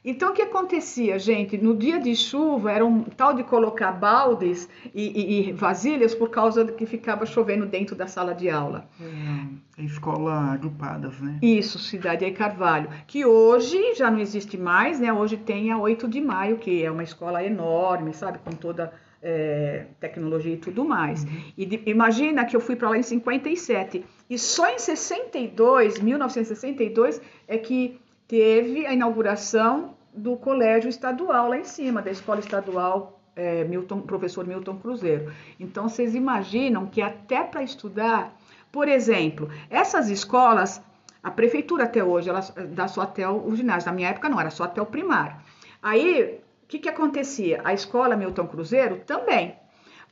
Então, 0.08 0.30
o 0.30 0.32
que 0.32 0.42
acontecia, 0.42 1.18
gente? 1.18 1.58
No 1.58 1.76
dia 1.76 1.98
de 1.98 2.14
chuva, 2.14 2.70
era 2.70 2.86
um 2.86 3.02
tal 3.02 3.34
de 3.34 3.42
colocar 3.42 3.90
baldes 3.90 4.68
e, 4.94 5.02
e, 5.02 5.48
e 5.48 5.52
vasilhas 5.52 6.14
por 6.14 6.30
causa 6.30 6.64
de 6.64 6.70
que 6.74 6.86
ficava 6.86 7.26
chovendo 7.26 7.66
dentro 7.66 7.96
da 7.96 8.06
sala 8.06 8.32
de 8.32 8.48
aula. 8.48 8.88
É, 9.00 9.82
escola 9.82 10.52
agrupadas, 10.52 11.20
né? 11.20 11.40
Isso, 11.42 11.80
Cidade 11.80 12.24
aí 12.24 12.30
Carvalho, 12.30 12.88
que 13.04 13.26
hoje 13.26 13.96
já 13.96 14.08
não 14.08 14.20
existe 14.20 14.56
mais, 14.56 15.00
né? 15.00 15.12
Hoje 15.12 15.36
tem 15.36 15.72
a 15.72 15.78
8 15.78 16.06
de 16.06 16.20
maio, 16.20 16.58
que 16.58 16.84
é 16.84 16.90
uma 16.90 17.02
escola 17.02 17.42
enorme, 17.42 18.14
sabe? 18.14 18.38
Com 18.38 18.52
toda 18.52 18.92
é, 19.20 19.86
tecnologia 19.98 20.54
e 20.54 20.58
tudo 20.58 20.84
mais. 20.84 21.24
Uhum. 21.24 21.42
E 21.58 21.66
de, 21.66 21.82
imagina 21.84 22.44
que 22.44 22.54
eu 22.54 22.60
fui 22.60 22.76
para 22.76 22.90
lá 22.90 22.96
em 22.96 23.02
57 23.02 24.04
e 24.30 24.38
só 24.38 24.70
em 24.70 24.78
62, 24.78 25.98
1962, 25.98 27.20
é 27.48 27.58
que 27.58 27.98
teve 28.28 28.86
a 28.86 28.92
inauguração 28.92 29.95
do 30.16 30.36
colégio 30.36 30.88
estadual 30.88 31.48
lá 31.48 31.58
em 31.58 31.64
cima, 31.64 32.00
da 32.00 32.10
escola 32.10 32.40
estadual 32.40 33.20
é, 33.36 33.64
Milton, 33.64 34.00
professor 34.00 34.46
Milton 34.46 34.78
Cruzeiro. 34.78 35.32
Então, 35.60 35.88
vocês 35.88 36.14
imaginam 36.14 36.86
que 36.86 37.02
até 37.02 37.44
para 37.44 37.62
estudar, 37.62 38.34
por 38.72 38.88
exemplo, 38.88 39.50
essas 39.68 40.08
escolas, 40.08 40.80
a 41.22 41.30
prefeitura 41.30 41.84
até 41.84 42.02
hoje, 42.02 42.30
ela 42.30 42.40
dá 42.70 42.88
só 42.88 43.02
até 43.02 43.28
o 43.28 43.54
ginásio. 43.54 43.90
Na 43.90 43.94
minha 43.94 44.08
época 44.08 44.28
não, 44.28 44.40
era 44.40 44.50
só 44.50 44.64
até 44.64 44.80
o 44.80 44.86
primário. 44.86 45.36
Aí, 45.82 46.40
o 46.64 46.66
que, 46.66 46.78
que 46.78 46.88
acontecia? 46.88 47.60
A 47.62 47.74
escola 47.74 48.16
Milton 48.16 48.46
Cruzeiro 48.46 49.02
também. 49.06 49.54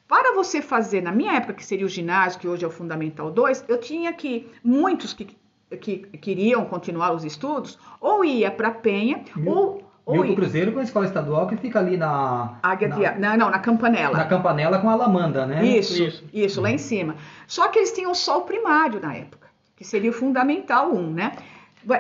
Para 0.07 0.35
você 0.35 0.61
fazer, 0.61 1.01
na 1.01 1.11
minha 1.11 1.33
época, 1.33 1.55
que 1.55 1.65
seria 1.65 1.87
o 1.87 1.89
ginásio, 1.89 2.39
que 2.39 2.47
hoje 2.47 2.65
é 2.65 2.69
o 2.69 2.71
Fundamental 2.71 3.31
2, 3.31 3.65
eu 3.69 3.81
tinha 3.81 4.13
que, 4.13 4.51
muitos 4.63 5.15
que, 5.15 5.35
que 5.81 5.99
queriam 6.19 6.67
continuar 6.67 7.13
os 7.13 7.25
estudos, 7.25 7.79
ou 8.01 8.23
ia 8.23 8.51
para 8.51 8.71
Penha, 8.71 9.25
ou 9.47 9.83
Milton 10.07 10.35
Cruzeiro 10.35 10.73
com 10.73 10.81
a 10.81 10.83
escola 10.83 11.07
estadual 11.07 11.47
que 11.47 11.57
fica 11.57 11.79
ali 11.79 11.97
na. 11.97 12.59
Águia 12.63 12.89
na, 12.89 12.97
de, 12.97 13.21
não, 13.21 13.37
não, 13.37 13.51
na 13.51 13.59
Campanela. 13.59 14.17
Na 14.17 14.27
Campanela 14.27 14.79
com 14.79 14.91
a 14.91 14.93
Alamanda, 14.93 15.47
né? 15.47 15.65
Isso, 15.65 16.03
isso, 16.03 16.25
isso, 16.33 16.61
lá 16.61 16.71
em 16.71 16.79
cima. 16.79 17.17
Só 17.47 17.69
que 17.69 17.79
eles 17.79 17.93
tinham 17.93 18.15
só 18.15 18.39
o 18.39 18.43
primário 18.43 19.01
na 19.01 19.15
época, 19.15 19.49
que 19.75 19.85
seria 19.85 20.11
o 20.11 20.13
Fundamental 20.13 20.93
1, 20.93 21.11
né? 21.11 21.33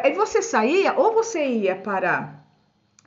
Aí 0.02 0.12
você 0.14 0.42
saía, 0.42 0.92
ou 0.94 1.14
você 1.14 1.46
ia 1.46 1.76
para 1.76 2.34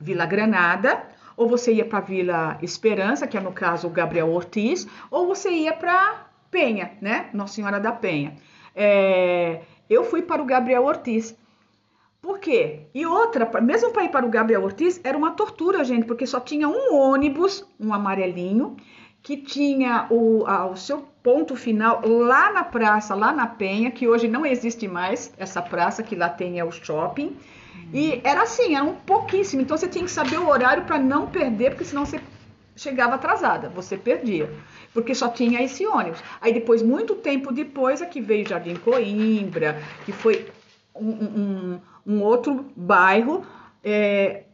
Vila 0.00 0.26
Granada, 0.26 1.02
ou 1.36 1.48
você 1.48 1.72
ia 1.72 1.84
para 1.84 2.00
Vila 2.00 2.58
Esperança, 2.60 3.26
que 3.26 3.36
é 3.36 3.40
no 3.40 3.52
caso 3.52 3.86
o 3.86 3.90
Gabriel 3.90 4.28
Ortiz, 4.28 4.86
ou 5.10 5.26
você 5.26 5.50
ia 5.50 5.72
para 5.72 6.26
Penha, 6.50 6.92
né? 7.00 7.28
Nossa 7.32 7.54
Senhora 7.54 7.78
da 7.78 7.92
Penha. 7.92 8.34
É, 8.74 9.60
eu 9.88 10.02
fui 10.02 10.22
para 10.22 10.42
o 10.42 10.44
Gabriel 10.44 10.84
Ortiz. 10.84 11.36
Por 12.20 12.38
quê? 12.40 12.80
E 12.92 13.06
outra, 13.06 13.48
mesmo 13.60 13.90
para 13.92 14.04
ir 14.04 14.10
para 14.10 14.26
o 14.26 14.30
Gabriel 14.30 14.64
Ortiz, 14.64 15.00
era 15.04 15.16
uma 15.16 15.30
tortura, 15.30 15.84
gente, 15.84 16.04
porque 16.04 16.26
só 16.26 16.40
tinha 16.40 16.68
um 16.68 16.94
ônibus, 16.94 17.64
um 17.78 17.94
amarelinho, 17.94 18.76
que 19.22 19.36
tinha 19.36 20.06
o, 20.10 20.44
a, 20.46 20.66
o 20.66 20.76
seu 20.76 21.06
ponto 21.22 21.54
final 21.54 22.00
lá 22.04 22.52
na 22.52 22.64
praça, 22.64 23.14
lá 23.14 23.32
na 23.32 23.46
Penha, 23.46 23.90
que 23.90 24.08
hoje 24.08 24.26
não 24.26 24.44
existe 24.44 24.88
mais 24.88 25.32
essa 25.36 25.62
praça, 25.62 26.02
que 26.02 26.16
lá 26.16 26.28
tem 26.28 26.58
é 26.58 26.64
o 26.64 26.72
shopping. 26.72 27.36
E 27.92 28.20
era 28.24 28.42
assim, 28.42 28.74
era 28.74 28.84
um 28.84 28.94
pouquíssimo. 28.94 29.62
Então 29.62 29.76
você 29.76 29.88
tinha 29.88 30.04
que 30.04 30.10
saber 30.10 30.38
o 30.38 30.48
horário 30.48 30.84
para 30.84 30.98
não 30.98 31.26
perder, 31.26 31.70
porque 31.70 31.84
senão 31.84 32.04
você 32.04 32.20
chegava 32.76 33.14
atrasada, 33.14 33.68
você 33.68 33.96
perdia. 33.96 34.50
Porque 34.92 35.14
só 35.14 35.28
tinha 35.28 35.62
esse 35.62 35.86
ônibus. 35.86 36.22
Aí 36.40 36.52
depois, 36.52 36.82
muito 36.82 37.14
tempo 37.14 37.52
depois, 37.52 38.00
é 38.00 38.06
que 38.06 38.20
veio 38.20 38.48
Jardim 38.48 38.76
Coimbra, 38.76 39.80
que 40.04 40.12
foi 40.12 40.48
um, 40.94 41.10
um, 41.10 41.80
um 42.08 42.22
outro 42.22 42.64
bairro, 42.74 43.44
é, 43.84 44.44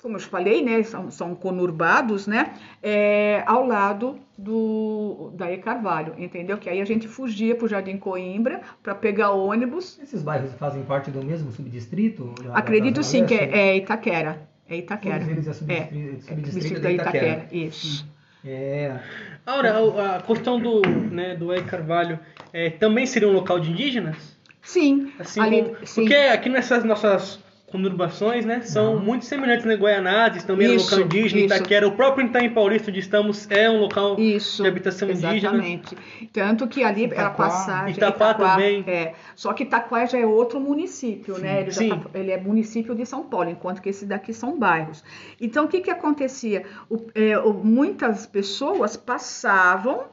como 0.00 0.16
eu 0.16 0.20
falei, 0.20 0.64
né, 0.64 0.82
são, 0.82 1.10
são 1.10 1.34
conurbados, 1.34 2.26
né, 2.26 2.54
é, 2.82 3.44
ao 3.46 3.66
lado 3.66 4.18
do 4.38 5.32
da 5.34 5.52
E 5.52 5.58
Carvalho, 5.58 6.14
entendeu? 6.16 6.56
Que 6.56 6.70
aí 6.70 6.80
a 6.80 6.84
gente 6.84 7.06
fugia 7.06 7.54
para 7.54 7.66
o 7.66 7.68
Jardim 7.68 7.98
Coimbra 7.98 8.62
para 8.82 8.94
pegar 8.94 9.32
ônibus. 9.32 9.98
Esses 10.00 10.22
bairros 10.22 10.52
fazem 10.54 10.82
parte 10.84 11.10
do 11.10 11.22
mesmo 11.24 11.52
subdistrito? 11.52 12.34
Acredito 12.54 12.96
da 12.96 13.02
sim, 13.02 13.26
que 13.26 13.34
é, 13.34 13.50
é, 13.50 13.76
Itaquera. 13.76 14.48
É 14.68 14.76
Itaquera. 14.76 15.18
Todos 15.18 15.30
eles 15.30 15.48
é 15.48 15.52
subdistrito, 15.52 16.16
é, 16.16 16.20
subdistrito 16.20 16.80
da 16.80 16.92
Itaquera. 16.92 17.26
Itaquera. 17.26 17.48
Isso. 17.52 18.08
É. 18.44 19.00
Agora, 19.44 20.16
a 20.16 20.22
questão 20.22 20.60
do, 20.60 20.82
né, 21.10 21.34
do 21.34 21.52
E 21.52 21.60
Carvalho 21.64 22.20
é, 22.52 22.70
também 22.70 23.04
seria 23.04 23.28
um 23.28 23.32
local 23.32 23.58
de 23.58 23.72
indígenas? 23.72 24.37
Sim. 24.68 25.10
Assim, 25.18 25.40
ali, 25.40 25.74
sim. 25.84 26.02
Porque 26.02 26.14
aqui 26.14 26.50
nessas 26.50 26.84
nossas 26.84 27.42
conurbações, 27.68 28.44
né, 28.44 28.60
são 28.60 28.94
uhum. 28.94 29.00
muito 29.00 29.24
semelhantes, 29.24 29.64
né, 29.64 29.74
Guaianazes, 29.74 30.44
também 30.44 30.74
isso, 30.74 30.94
é 30.94 30.96
um 30.96 31.00
local 31.00 31.18
indígena, 31.18 31.40
isso. 31.40 31.54
Itaquera, 31.54 31.88
o 31.88 31.92
próprio 31.92 32.26
Itaim 32.26 32.50
Paulista 32.50 32.90
onde 32.90 33.00
estamos 33.00 33.50
é 33.50 33.68
um 33.68 33.80
local 33.80 34.18
isso, 34.18 34.62
de 34.62 34.68
habitação 34.68 35.08
exatamente. 35.08 35.94
indígena. 35.94 36.30
Tanto 36.32 36.66
que 36.66 36.82
ali 36.84 37.04
era 37.04 37.30
passagem... 37.30 37.94
Itapá, 37.94 38.30
Itaquá, 38.30 38.50
também. 38.50 38.84
É, 38.86 39.14
só 39.34 39.52
que 39.54 39.64
Itaquá 39.64 40.04
já 40.06 40.18
é 40.18 40.26
outro 40.26 40.60
município, 40.60 41.36
sim, 41.36 41.42
né, 41.42 41.60
ele, 41.62 41.72
sim. 41.72 41.88
Tá, 41.88 42.10
ele, 42.14 42.30
é 42.30 42.38
município 42.38 42.94
de 42.94 43.06
São 43.06 43.22
Paulo, 43.24 43.48
enquanto 43.50 43.80
que 43.80 43.88
esse 43.88 44.04
daqui 44.04 44.34
são 44.34 44.58
bairros. 44.58 45.02
Então, 45.40 45.64
o 45.64 45.68
que 45.68 45.80
que 45.80 45.90
acontecia? 45.90 46.64
O, 46.90 47.06
é, 47.14 47.38
muitas 47.38 48.26
pessoas 48.26 48.96
passavam 48.98 50.06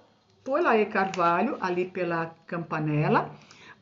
pela 0.45 0.77
E 0.77 0.85
Carvalho, 0.85 1.57
ali 1.59 1.85
pela 1.85 2.35
Campanella, 2.45 3.31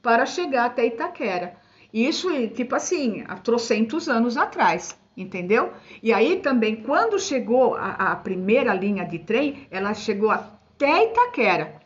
para 0.04 0.26
chegar 0.26 0.66
até 0.66 0.86
Itaquera. 0.86 1.56
Isso, 1.92 2.30
tipo 2.50 2.76
assim, 2.76 3.24
há 3.28 3.36
trocentos 3.38 4.10
anos 4.10 4.36
atrás, 4.36 5.00
entendeu? 5.16 5.72
E 6.02 6.12
aí 6.12 6.38
também, 6.38 6.76
quando 6.76 7.20
chegou 7.20 7.76
a, 7.76 8.12
a 8.12 8.16
primeira 8.16 8.74
linha 8.74 9.06
de 9.06 9.20
trem, 9.20 9.66
ela 9.72 9.94
chegou 9.94 10.30
até 10.30 11.06
Itaquera. 11.06 11.82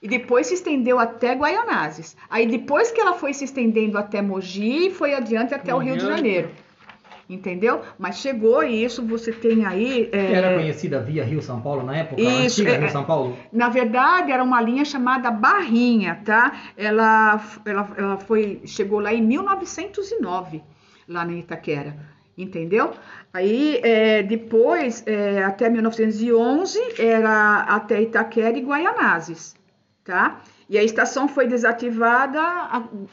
E 0.00 0.06
depois 0.06 0.46
se 0.46 0.54
estendeu 0.54 0.98
até 0.98 1.34
Guaianazes. 1.34 2.16
Aí 2.30 2.46
depois 2.46 2.92
que 2.92 3.00
ela 3.00 3.14
foi 3.14 3.32
se 3.32 3.44
estendendo 3.44 3.98
até 3.98 4.22
Mogi, 4.22 4.90
foi 4.90 5.14
adiante 5.14 5.54
até 5.54 5.74
o 5.74 5.78
Rio 5.78 5.96
de 5.96 6.04
Janeiro 6.04 6.50
entendeu? 7.28 7.82
Mas 7.98 8.18
chegou 8.18 8.62
e 8.64 8.84
isso 8.84 9.04
você 9.04 9.32
tem 9.32 9.64
aí. 9.64 10.08
É... 10.12 10.32
Era 10.32 10.54
conhecida 10.54 11.00
via 11.00 11.24
Rio 11.24 11.42
São 11.42 11.60
Paulo 11.60 11.82
na 11.84 11.96
época? 11.96 12.20
Isso, 12.20 12.62
antiga 12.62 12.76
é, 12.76 12.78
Rio 12.78 12.90
São 12.90 13.04
Paulo? 13.04 13.36
Na 13.52 13.68
verdade, 13.68 14.32
era 14.32 14.42
uma 14.42 14.60
linha 14.60 14.84
chamada 14.84 15.30
Barrinha, 15.30 16.20
tá? 16.24 16.52
Ela, 16.76 17.40
ela, 17.64 17.88
ela 17.96 18.16
foi, 18.18 18.60
chegou 18.64 19.00
lá 19.00 19.12
em 19.12 19.22
1909, 19.22 20.62
lá 21.06 21.24
na 21.24 21.32
Itaquera. 21.32 21.96
Entendeu? 22.36 22.92
Aí 23.34 23.80
é, 23.82 24.22
depois, 24.22 25.02
é, 25.06 25.42
até 25.42 25.68
1911, 25.68 26.78
era 26.96 27.62
até 27.62 28.00
Itaquera 28.00 28.56
e 28.56 28.62
Guaianazes, 28.62 29.56
tá? 30.04 30.40
E 30.68 30.76
a 30.76 30.84
estação 30.84 31.26
foi 31.26 31.46
desativada 31.46 32.40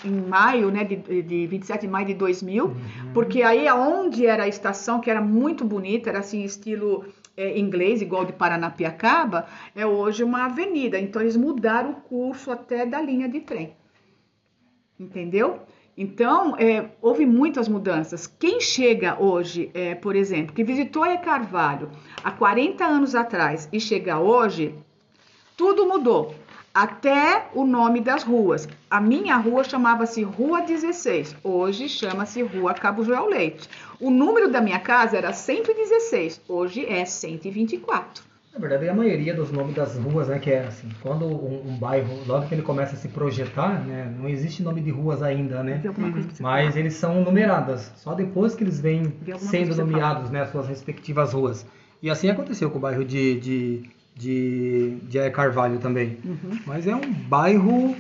em 0.04 0.12
maio, 0.28 0.70
né, 0.70 0.84
de, 0.84 0.98
de 1.22 1.48
27 1.48 1.82
de 1.82 1.88
maio 1.88 2.08
de 2.08 2.14
2000, 2.14 2.66
uhum. 2.66 2.74
porque 3.14 3.42
aí 3.44 3.66
aonde 3.66 4.26
era 4.26 4.44
a 4.44 4.48
estação, 4.48 5.00
que 5.00 5.10
era 5.10 5.22
muito 5.22 5.64
bonita, 5.64 6.10
era 6.10 6.20
assim, 6.20 6.44
estilo 6.44 7.06
é, 7.38 7.58
inglês, 7.58 8.02
igual 8.02 8.26
de 8.26 8.34
Paranapiacaba, 8.34 9.48
é 9.74 9.86
hoje 9.86 10.22
uma 10.22 10.46
avenida. 10.46 11.00
Então 11.00 11.22
eles 11.22 11.38
mudaram 11.38 11.92
o 11.92 11.96
curso 11.96 12.52
até 12.52 12.86
da 12.86 13.02
linha 13.02 13.30
de 13.30 13.40
trem. 13.40 13.74
Entendeu? 15.00 15.62
Então, 15.98 16.58
é, 16.58 16.90
houve 17.02 17.26
muitas 17.26 17.70
mudanças. 17.70 18.28
Quem 18.28 18.60
chega 18.60 19.18
hoje, 19.18 19.72
é, 19.74 19.96
por 19.96 20.14
exemplo, 20.14 20.54
que 20.54 20.62
visitou 20.62 21.06
a 21.06 21.18
Carvalho 21.18 21.90
há 22.22 22.32
40 22.32 22.84
anos 22.84 23.16
atrás 23.16 23.70
e 23.72 23.80
chega 23.80 24.20
hoje, 24.20 24.76
tudo 25.56 25.88
mudou 25.88 26.36
até 26.76 27.46
o 27.54 27.66
nome 27.66 28.02
das 28.02 28.22
ruas. 28.24 28.68
A 28.92 29.00
minha 29.00 29.38
rua 29.38 29.64
chamava-se 29.64 30.22
Rua 30.24 30.62
16, 30.62 31.38
hoje 31.42 31.88
chama-se 31.88 32.42
Rua 32.42 32.74
Cabo 32.74 33.02
Joel 33.02 33.28
Leite. 33.28 33.70
O 33.98 34.10
número 34.10 34.52
da 34.52 34.60
minha 34.60 34.80
casa 34.80 35.16
era 35.18 35.32
116, 35.32 36.42
hoje 36.50 36.86
é 36.86 37.06
124. 37.06 38.26
Na 38.54 38.60
verdade, 38.60 38.86
é 38.86 38.90
a 38.90 38.94
maioria 38.94 39.34
dos 39.34 39.52
nomes 39.52 39.74
das 39.74 39.98
ruas, 39.98 40.28
né, 40.28 40.40
que 40.40 40.52
é 40.52 40.66
assim, 40.66 40.90
quando 41.02 41.26
um, 41.26 41.62
um, 41.66 41.78
bairro, 41.78 42.24
logo 42.26 42.48
que 42.48 42.56
ele 42.56 42.62
começa 42.62 42.96
a 42.96 42.98
se 42.98 43.08
projetar, 43.10 43.86
né, 43.86 44.14
não 44.18 44.28
existe 44.30 44.62
nome 44.62 44.82
de 44.82 44.92
ruas 44.92 45.22
ainda, 45.22 45.62
né, 45.62 45.82
mas 46.40 46.76
eles 46.76 46.94
são 46.94 47.22
numeradas, 47.22 47.92
só 47.98 48.14
depois 48.14 48.56
que 48.56 48.64
eles 48.64 48.80
vêm 48.80 49.14
sendo 49.38 49.76
nomeados, 49.76 50.30
né, 50.30 50.42
as 50.42 50.52
suas 50.52 50.68
respectivas 50.68 51.34
ruas. 51.34 51.66
E 52.02 52.10
assim 52.10 52.30
aconteceu 52.30 52.70
com 52.70 52.78
o 52.78 52.82
bairro 52.82 53.04
de, 53.04 53.40
de 53.40 53.90
de, 54.16 54.98
de 55.04 55.30
Carvalho 55.32 55.78
também. 55.80 56.18
Uhum. 56.24 56.60
Mas 56.66 56.88
é 56.88 56.96
um 56.96 57.14
bairro 57.28 57.96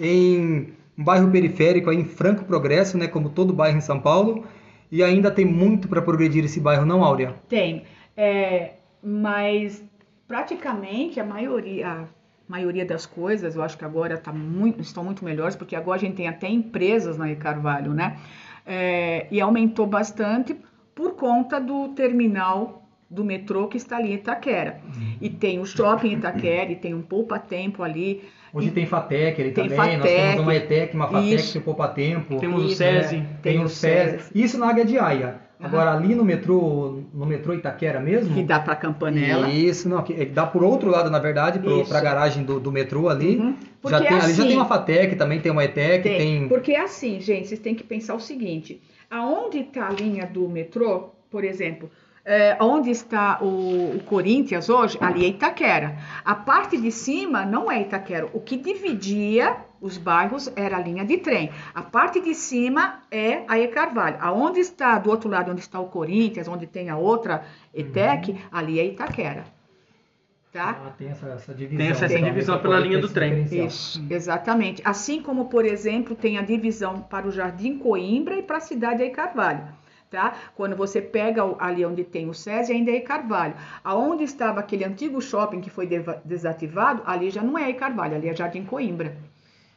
em 0.00 0.72
um 0.98 1.04
bairro 1.04 1.30
periférico 1.30 1.92
em 1.92 2.04
franco 2.04 2.44
progresso, 2.44 2.98
né, 2.98 3.06
como 3.06 3.30
todo 3.30 3.52
bairro 3.52 3.78
em 3.78 3.80
São 3.80 4.00
Paulo, 4.00 4.44
e 4.90 5.02
ainda 5.02 5.30
tem 5.30 5.44
muito 5.44 5.86
para 5.86 6.02
progredir 6.02 6.44
esse 6.44 6.58
bairro, 6.58 6.84
não, 6.84 7.04
Áurea? 7.04 7.36
Tem, 7.48 7.84
é, 8.16 8.72
mas 9.00 9.84
praticamente 10.26 11.20
a 11.20 11.24
maioria, 11.24 11.88
a 11.88 12.04
maioria 12.48 12.84
das 12.84 13.06
coisas, 13.06 13.54
eu 13.54 13.62
acho 13.62 13.78
que 13.78 13.84
agora 13.84 14.18
tá 14.18 14.32
muito, 14.32 14.80
estão 14.82 15.04
muito 15.04 15.24
melhores, 15.24 15.54
porque 15.54 15.76
agora 15.76 15.98
a 15.98 16.00
gente 16.00 16.16
tem 16.16 16.26
até 16.26 16.48
empresas 16.48 17.16
na 17.16 17.32
Carvalho, 17.36 17.94
né? 17.94 18.18
É, 18.66 19.28
e 19.30 19.40
aumentou 19.40 19.86
bastante 19.86 20.56
por 20.94 21.14
conta 21.14 21.60
do 21.60 21.90
terminal 21.90 22.87
do 23.10 23.24
metrô 23.24 23.68
que 23.68 23.76
está 23.76 23.96
ali 23.96 24.12
em 24.12 24.14
Itaquera. 24.14 24.80
Uhum. 24.84 25.16
E 25.20 25.30
tem 25.30 25.58
o 25.58 25.64
shopping 25.64 26.12
Itaquera, 26.12 26.70
e 26.70 26.76
tem 26.76 26.94
um 26.94 27.02
poupa-tempo 27.02 27.82
ali. 27.82 28.22
Hoje 28.52 28.70
tem 28.70 28.86
FATEC 28.86 29.42
ali 29.42 29.50
tem 29.50 29.64
também, 29.64 29.76
FATEC, 29.76 29.98
nós 29.98 30.10
temos 30.10 30.40
uma 30.40 30.54
ETEC, 30.54 30.94
uma 30.94 31.08
FATEC, 31.08 31.34
isso, 31.34 31.52
tem 31.54 31.62
poupa-tempo. 31.62 32.38
Temos 32.38 32.62
isso, 32.64 32.72
o 32.72 32.76
SESI. 32.76 33.16
Né? 33.16 33.26
Tem, 33.42 33.52
tem, 33.54 33.64
o 33.64 33.68
SESI. 33.68 34.18
SESI. 34.18 34.30
Isso 34.34 34.58
na 34.58 34.68
Águia 34.68 34.84
de 34.84 34.98
Aia. 34.98 35.40
Uhum. 35.58 35.66
Agora 35.66 35.92
ali 35.92 36.14
no 36.14 36.24
metrô, 36.24 37.02
no 37.12 37.26
metrô 37.26 37.52
Itaquera 37.52 37.98
mesmo. 37.98 38.34
Que 38.34 38.42
dá 38.42 38.60
para 38.60 38.76
Campanella. 38.76 39.48
Isso, 39.50 39.88
não, 39.88 40.02
que 40.02 40.12
é, 40.14 40.24
dá 40.24 40.46
por 40.46 40.62
outro 40.62 40.90
lado, 40.90 41.10
na 41.10 41.18
verdade, 41.18 41.60
para 41.86 41.98
a 41.98 42.00
garagem 42.00 42.44
do, 42.44 42.60
do 42.60 42.70
metrô 42.70 43.08
ali. 43.08 43.36
Uhum. 43.36 43.56
Já 43.86 44.00
tem, 44.00 44.08
assim, 44.08 44.24
ali 44.24 44.34
já 44.34 44.44
tem 44.44 44.56
uma 44.56 44.66
FATEC, 44.66 45.16
também 45.16 45.40
tem 45.40 45.50
uma 45.50 45.64
ETEC, 45.64 46.02
tem, 46.02 46.18
tem. 46.18 46.48
Porque 46.48 46.72
é 46.72 46.82
assim, 46.82 47.20
gente, 47.20 47.48
vocês 47.48 47.60
têm 47.60 47.74
que 47.74 47.84
pensar 47.84 48.14
o 48.14 48.20
seguinte: 48.20 48.80
aonde 49.10 49.60
está 49.60 49.88
a 49.88 49.90
linha 49.90 50.26
do 50.26 50.48
metrô, 50.48 51.10
por 51.30 51.44
exemplo, 51.44 51.90
é, 52.28 52.58
onde 52.60 52.90
está 52.90 53.38
o, 53.40 53.96
o, 53.96 54.00
Corinthians 54.04 54.68
hoje, 54.68 54.98
ali 55.00 55.24
é 55.24 55.28
Itaquera. 55.28 55.96
A 56.22 56.34
parte 56.34 56.76
de 56.76 56.92
cima 56.92 57.46
não 57.46 57.72
é 57.72 57.80
Itaquera. 57.80 58.28
O 58.34 58.40
que 58.40 58.58
dividia 58.58 59.56
os 59.80 59.96
bairros 59.96 60.52
era 60.54 60.76
a 60.76 60.80
linha 60.80 61.06
de 61.06 61.16
trem. 61.16 61.50
A 61.74 61.80
parte 61.80 62.20
de 62.20 62.34
cima 62.34 63.00
é 63.10 63.44
a 63.48 63.58
E 63.58 63.66
Carvalho. 63.68 64.18
Aonde 64.20 64.60
está, 64.60 64.98
do 64.98 65.08
outro 65.08 65.30
lado, 65.30 65.50
onde 65.50 65.60
está 65.60 65.80
o 65.80 65.86
Corinthians, 65.86 66.46
onde 66.48 66.66
tem 66.66 66.90
a 66.90 66.98
outra 66.98 67.44
ETEC, 67.72 68.32
uhum. 68.32 68.38
ali 68.52 68.78
é 68.78 68.84
Itaquera. 68.84 69.44
Tá? 70.52 70.82
Ah, 70.86 70.90
tem 70.98 71.08
essa, 71.08 71.28
essa 71.28 71.54
divisão. 71.54 71.78
Tem 71.78 71.88
essa, 71.88 72.04
essa 72.04 72.20
divisão 72.20 72.58
pela 72.58 72.78
linha 72.78 72.98
do 72.98 73.08
trem. 73.08 73.42
Isso, 73.44 74.04
exatamente. 74.10 74.82
Assim 74.84 75.22
como, 75.22 75.46
por 75.46 75.64
exemplo, 75.64 76.14
tem 76.14 76.36
a 76.36 76.42
divisão 76.42 77.00
para 77.00 77.26
o 77.26 77.30
Jardim 77.30 77.78
Coimbra 77.78 78.36
e 78.36 78.42
para 78.42 78.58
a 78.58 78.60
cidade 78.60 79.02
de 79.02 79.10
Carvalho 79.10 79.78
tá? 80.10 80.34
Quando 80.56 80.76
você 80.76 81.00
pega 81.00 81.42
ali 81.58 81.84
onde 81.84 82.04
tem 82.04 82.28
o 82.28 82.34
SESI, 82.34 82.72
ainda 82.72 82.90
é 82.90 83.00
Carvalho. 83.00 83.54
Aonde 83.84 84.24
estava 84.24 84.60
aquele 84.60 84.84
antigo 84.84 85.20
shopping 85.20 85.60
que 85.60 85.70
foi 85.70 85.88
desativado, 86.24 87.02
ali 87.06 87.30
já 87.30 87.42
não 87.42 87.58
é 87.58 87.72
Carvalho, 87.72 88.16
ali 88.16 88.28
é 88.28 88.34
Jardim 88.34 88.64
Coimbra. 88.64 89.16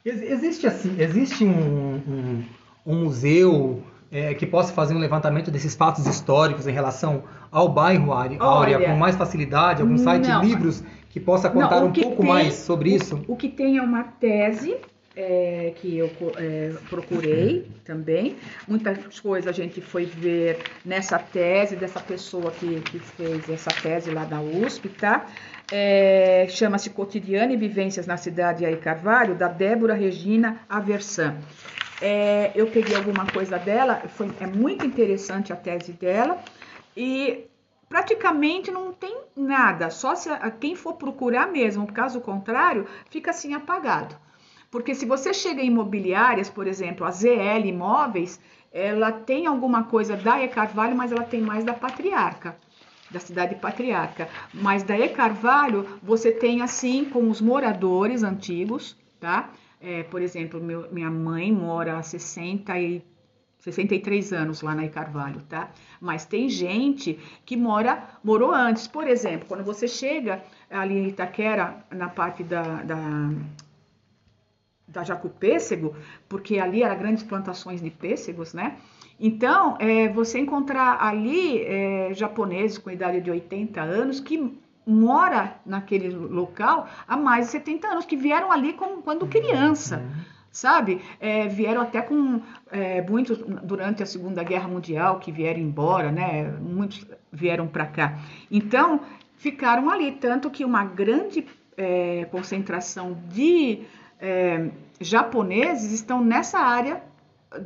Existe 0.04 0.66
assim, 0.66 0.96
existe 1.00 1.46
um, 1.46 1.96
um, 2.08 2.44
um 2.88 3.04
museu 3.04 3.84
é, 4.12 4.34
que 4.34 4.48
possa 4.48 4.74
fazer 4.74 4.96
um 4.96 5.00
levantamento 5.00 5.52
desses 5.52 5.76
fatos 5.76 6.08
históricos 6.08 6.66
em 6.68 6.72
relação 6.72 7.24
ao 7.52 7.70
bairro 7.70 8.12
Áurea 8.12 8.80
com 8.80 8.96
mais 8.96 9.16
facilidade, 9.16 9.82
algum 9.82 9.98
site, 9.98 10.28
não, 10.28 10.44
livros 10.44 10.84
que 11.10 11.20
possa 11.20 11.50
contar 11.50 11.82
não, 11.82 11.88
um 11.88 11.94
pouco 11.94 12.22
tem, 12.22 12.26
mais 12.30 12.54
sobre 12.56 12.90
o, 12.90 12.96
isso? 12.96 13.22
O 13.28 13.36
que 13.36 13.48
tem 13.48 13.78
é 13.78 13.82
uma 13.82 14.04
tese 14.04 14.78
é, 15.16 15.74
que 15.76 15.98
eu 15.98 16.10
é, 16.38 16.74
procurei 16.90 17.70
também. 17.84 18.38
Muitas 18.68 19.20
coisas 19.20 19.48
a 19.48 19.52
gente 19.52 19.82
foi 19.82 20.06
ver 20.06 20.60
nessa 20.86 21.20
tese 21.20 21.76
dessa 21.76 22.00
pessoa 22.00 22.52
que, 22.52 22.82
que 22.82 23.00
fez 23.00 23.50
essa 23.50 23.72
tese 23.72 24.10
lá 24.12 24.24
da 24.24 24.42
USP, 24.42 24.90
tá? 24.90 25.26
É, 25.72 26.48
Chama-se 26.50 26.90
Cotidiano 26.90 27.54
e 27.54 27.58
Vivências 27.58 28.08
na 28.08 28.18
Cidade 28.18 28.66
Aí 28.66 28.78
Carvalho, 28.78 29.36
da 29.36 29.48
Débora 29.48 29.94
Regina 29.94 30.62
Aversan. 30.70 31.38
É, 32.00 32.52
eu 32.56 32.68
peguei 32.68 32.96
alguma 32.96 33.28
coisa 33.28 33.60
dela, 33.60 34.08
foi, 34.08 34.32
é 34.40 34.48
muito 34.48 34.86
interessante 34.86 35.54
a 35.54 35.56
tese 35.56 35.94
dela 35.94 36.44
e 36.98 37.46
praticamente 37.88 38.72
não 38.72 38.92
tem 38.92 39.16
nada, 39.36 39.90
só 39.90 40.16
se 40.16 40.30
a, 40.30 40.50
quem 40.50 40.76
for 40.76 40.94
procurar 40.94 41.48
mesmo, 41.48 41.92
caso 41.92 42.20
contrário, 42.22 42.88
fica 43.10 43.32
assim 43.32 43.54
apagado. 43.54 44.16
Porque 44.72 44.96
se 44.96 45.06
você 45.06 45.34
chega 45.34 45.62
em 45.62 45.68
imobiliárias, 45.68 46.50
por 46.50 46.66
exemplo, 46.66 47.06
a 47.06 47.12
ZL 47.12 47.66
Imóveis, 47.66 48.40
ela 48.72 49.12
tem 49.12 49.46
alguma 49.46 49.84
coisa 49.84 50.16
da 50.16 50.42
E 50.42 50.48
Carvalho, 50.48 50.96
mas 50.96 51.12
ela 51.12 51.26
tem 51.26 51.42
mais 51.42 51.66
da 51.66 51.74
Patriarca, 51.74 52.58
da 53.12 53.20
cidade 53.20 53.56
Patriarca. 53.56 54.30
Mas 54.54 54.82
da 54.82 54.98
E 54.98 55.10
Carvalho, 55.10 56.00
você 56.02 56.32
tem 56.32 56.62
assim 56.62 57.04
com 57.04 57.30
os 57.30 57.42
moradores 57.42 58.24
antigos, 58.24 58.96
tá? 59.20 59.52
É, 59.82 60.04
por 60.04 60.22
exemplo, 60.22 60.62
meu, 60.62 60.90
minha 60.90 61.12
mãe 61.12 61.52
mora 61.52 61.98
há 61.98 62.04
60 62.04 62.80
e 62.80 63.04
63 63.60 64.32
anos 64.32 64.62
lá 64.62 64.74
na 64.74 64.86
E 64.86 64.90
Carvalho, 64.90 65.42
tá? 65.50 65.70
Mas 66.00 66.24
tem 66.24 66.48
gente 66.48 67.20
que 67.46 67.58
mora, 67.58 68.08
morou 68.24 68.54
antes. 68.54 68.88
Por 68.88 69.06
exemplo, 69.06 69.46
quando 69.50 69.66
você 69.66 69.86
chega 69.86 70.42
ali 70.70 70.98
em 70.98 71.08
Itaquera, 71.10 71.86
na 71.92 72.08
parte 72.08 72.42
da, 72.42 72.84
da 72.84 73.30
da 74.92 75.04
Jacupêssego, 75.04 75.96
porque 76.28 76.60
ali 76.60 76.84
eram 76.84 76.98
grandes 76.98 77.24
plantações 77.24 77.82
de 77.82 77.90
pêssegos, 77.90 78.54
né? 78.54 78.78
Então, 79.20 79.78
é, 79.80 80.10
você 80.10 80.40
encontrar 80.40 80.98
ali 81.00 81.62
é, 81.62 82.14
japoneses 82.14 82.78
com 82.78 82.90
idade 82.90 83.22
de 83.22 83.30
80 83.30 83.80
anos 83.80 84.20
que 84.20 84.60
mora 84.86 85.58
naquele 85.66 86.10
local 86.10 86.88
há 87.08 87.16
mais 87.16 87.46
de 87.46 87.52
70 87.52 87.88
anos, 87.88 88.06
que 88.06 88.18
vieram 88.18 88.52
ali 88.52 88.74
com, 88.74 89.02
quando 89.02 89.28
criança, 89.28 89.98
uhum. 89.98 90.24
sabe? 90.52 91.02
É, 91.20 91.48
vieram 91.48 91.82
até 91.82 92.02
com 92.02 92.42
é, 92.72 93.02
muitos 93.04 93.38
durante 93.64 94.02
a 94.02 94.08
Segunda 94.08 94.44
Guerra 94.44 94.68
Mundial 94.68 95.20
que 95.20 95.32
vieram 95.32 95.60
embora, 95.60 96.12
né? 96.12 96.52
Muitos 96.60 97.06
vieram 97.32 97.68
para 97.68 97.86
cá. 97.86 98.18
Então, 98.50 99.02
ficaram 99.38 99.90
ali, 99.90 100.14
tanto 100.14 100.50
que 100.50 100.66
uma 100.66 100.84
grande 100.84 101.46
é, 101.78 102.26
concentração 102.32 103.18
de 103.30 103.84
é, 104.22 104.70
japoneses 105.00 105.92
estão 105.92 106.24
nessa 106.24 106.60
área 106.60 107.04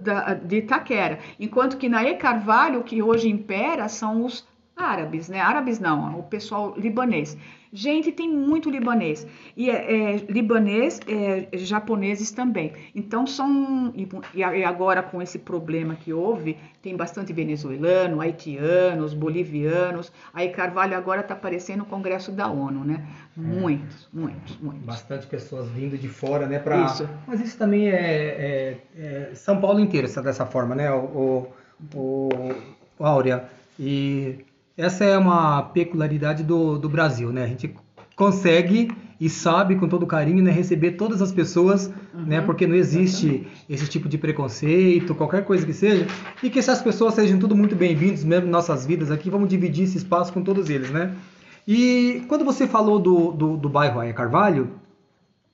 da, 0.02 0.34
de 0.34 0.58
Itaquera, 0.58 1.20
enquanto 1.40 1.78
que 1.78 1.90
na 1.90 2.04
E 2.04 2.16
Carvalho 2.16 2.80
o 2.80 2.84
que 2.84 3.04
hoje 3.04 3.30
impera 3.30 3.88
são 3.88 4.26
os 4.26 4.48
árabes, 4.76 5.30
né? 5.30 5.40
Árabes 5.40 5.80
não, 5.80 6.20
o 6.20 6.24
pessoal 6.24 6.74
libanês. 6.78 7.38
Gente, 7.72 8.10
tem 8.10 8.30
muito 8.30 8.70
libanês. 8.70 9.28
E 9.56 9.70
é, 9.70 10.14
é 10.14 10.16
libanês, 10.30 11.00
é, 11.08 11.58
japoneses 11.58 12.32
também. 12.32 12.72
Então 12.96 13.28
são. 13.28 13.94
E 14.34 14.64
agora 14.64 15.04
com 15.04 15.22
esse 15.22 15.40
problema 15.40 15.96
que 15.96 16.14
houve, 16.14 16.58
tem 16.82 16.96
bastante 16.96 17.34
venezuelano, 17.34 18.22
haitianos, 18.22 19.14
bolivianos. 19.14 20.10
Aí 20.34 20.50
Carvalho 20.50 20.96
agora 20.96 21.20
está 21.20 21.34
aparecendo 21.34 21.80
no 21.80 21.86
Congresso 21.86 22.32
da 22.32 22.48
ONU, 22.48 22.86
né? 22.86 23.06
Muitos, 23.36 24.06
é. 24.06 24.18
muitos, 24.18 24.58
muitos. 24.58 24.86
Bastante 24.86 25.28
pessoas 25.28 25.68
vindo 25.70 25.98
de 25.98 26.08
fora, 26.08 26.48
né? 26.48 26.60
Pra... 26.60 26.86
Isso. 26.86 27.10
Mas 27.28 27.42
isso 27.42 27.58
também 27.58 27.90
é, 27.90 27.96
é, 27.96 28.78
é 28.98 29.36
São 29.36 29.60
Paulo 29.60 29.82
inteiro, 29.82 30.08
dessa 30.08 30.46
forma, 30.46 30.76
né? 30.76 30.90
O, 30.94 31.48
o, 31.94 32.30
o 32.98 33.06
Áurea. 33.06 33.50
E 33.78 34.46
essa 34.78 35.04
é 35.04 35.18
uma 35.18 35.64
peculiaridade 35.64 36.44
do, 36.44 36.78
do 36.78 36.90
Brasil, 36.90 37.32
né? 37.32 37.44
A 37.44 37.48
gente 37.48 37.74
consegue 38.16 38.90
e 39.20 39.30
sabe 39.30 39.76
com 39.76 39.88
todo 39.88 40.06
carinho 40.06 40.44
né, 40.44 40.52
receber 40.52 40.92
todas 40.92 41.22
as 41.22 41.32
pessoas, 41.32 41.88
uhum, 42.14 42.26
né, 42.26 42.42
porque 42.42 42.68
não 42.68 42.76
existe 42.76 43.28
exatamente. 43.28 43.66
esse 43.70 43.88
tipo 43.88 44.10
de 44.10 44.18
preconceito, 44.18 45.16
qualquer 45.16 45.46
coisa 45.46 45.66
que 45.66 45.74
seja, 45.74 46.06
e 46.44 46.50
que 46.50 46.60
essas 46.60 46.82
pessoas 46.82 47.14
sejam 47.14 47.40
tudo 47.40 47.56
muito 47.56 47.76
bem-vindos 47.76 48.24
mesmo 48.24 48.48
em 48.48 48.50
nossas 48.50 48.86
vidas 48.86 49.12
aqui, 49.12 49.30
vamos 49.30 49.48
dividir 49.48 49.86
esse 49.86 49.98
espaço 49.98 50.34
com 50.34 50.42
todos 50.42 50.70
eles, 50.70 50.90
né? 50.92 51.16
E 51.68 52.24
quando 52.28 52.46
você 52.46 52.68
falou 52.68 53.00
do, 53.00 53.32
do, 53.32 53.58
do 53.58 53.70
bairro 53.70 54.00
Aia 54.00 54.14
Carvalho, 54.14 54.72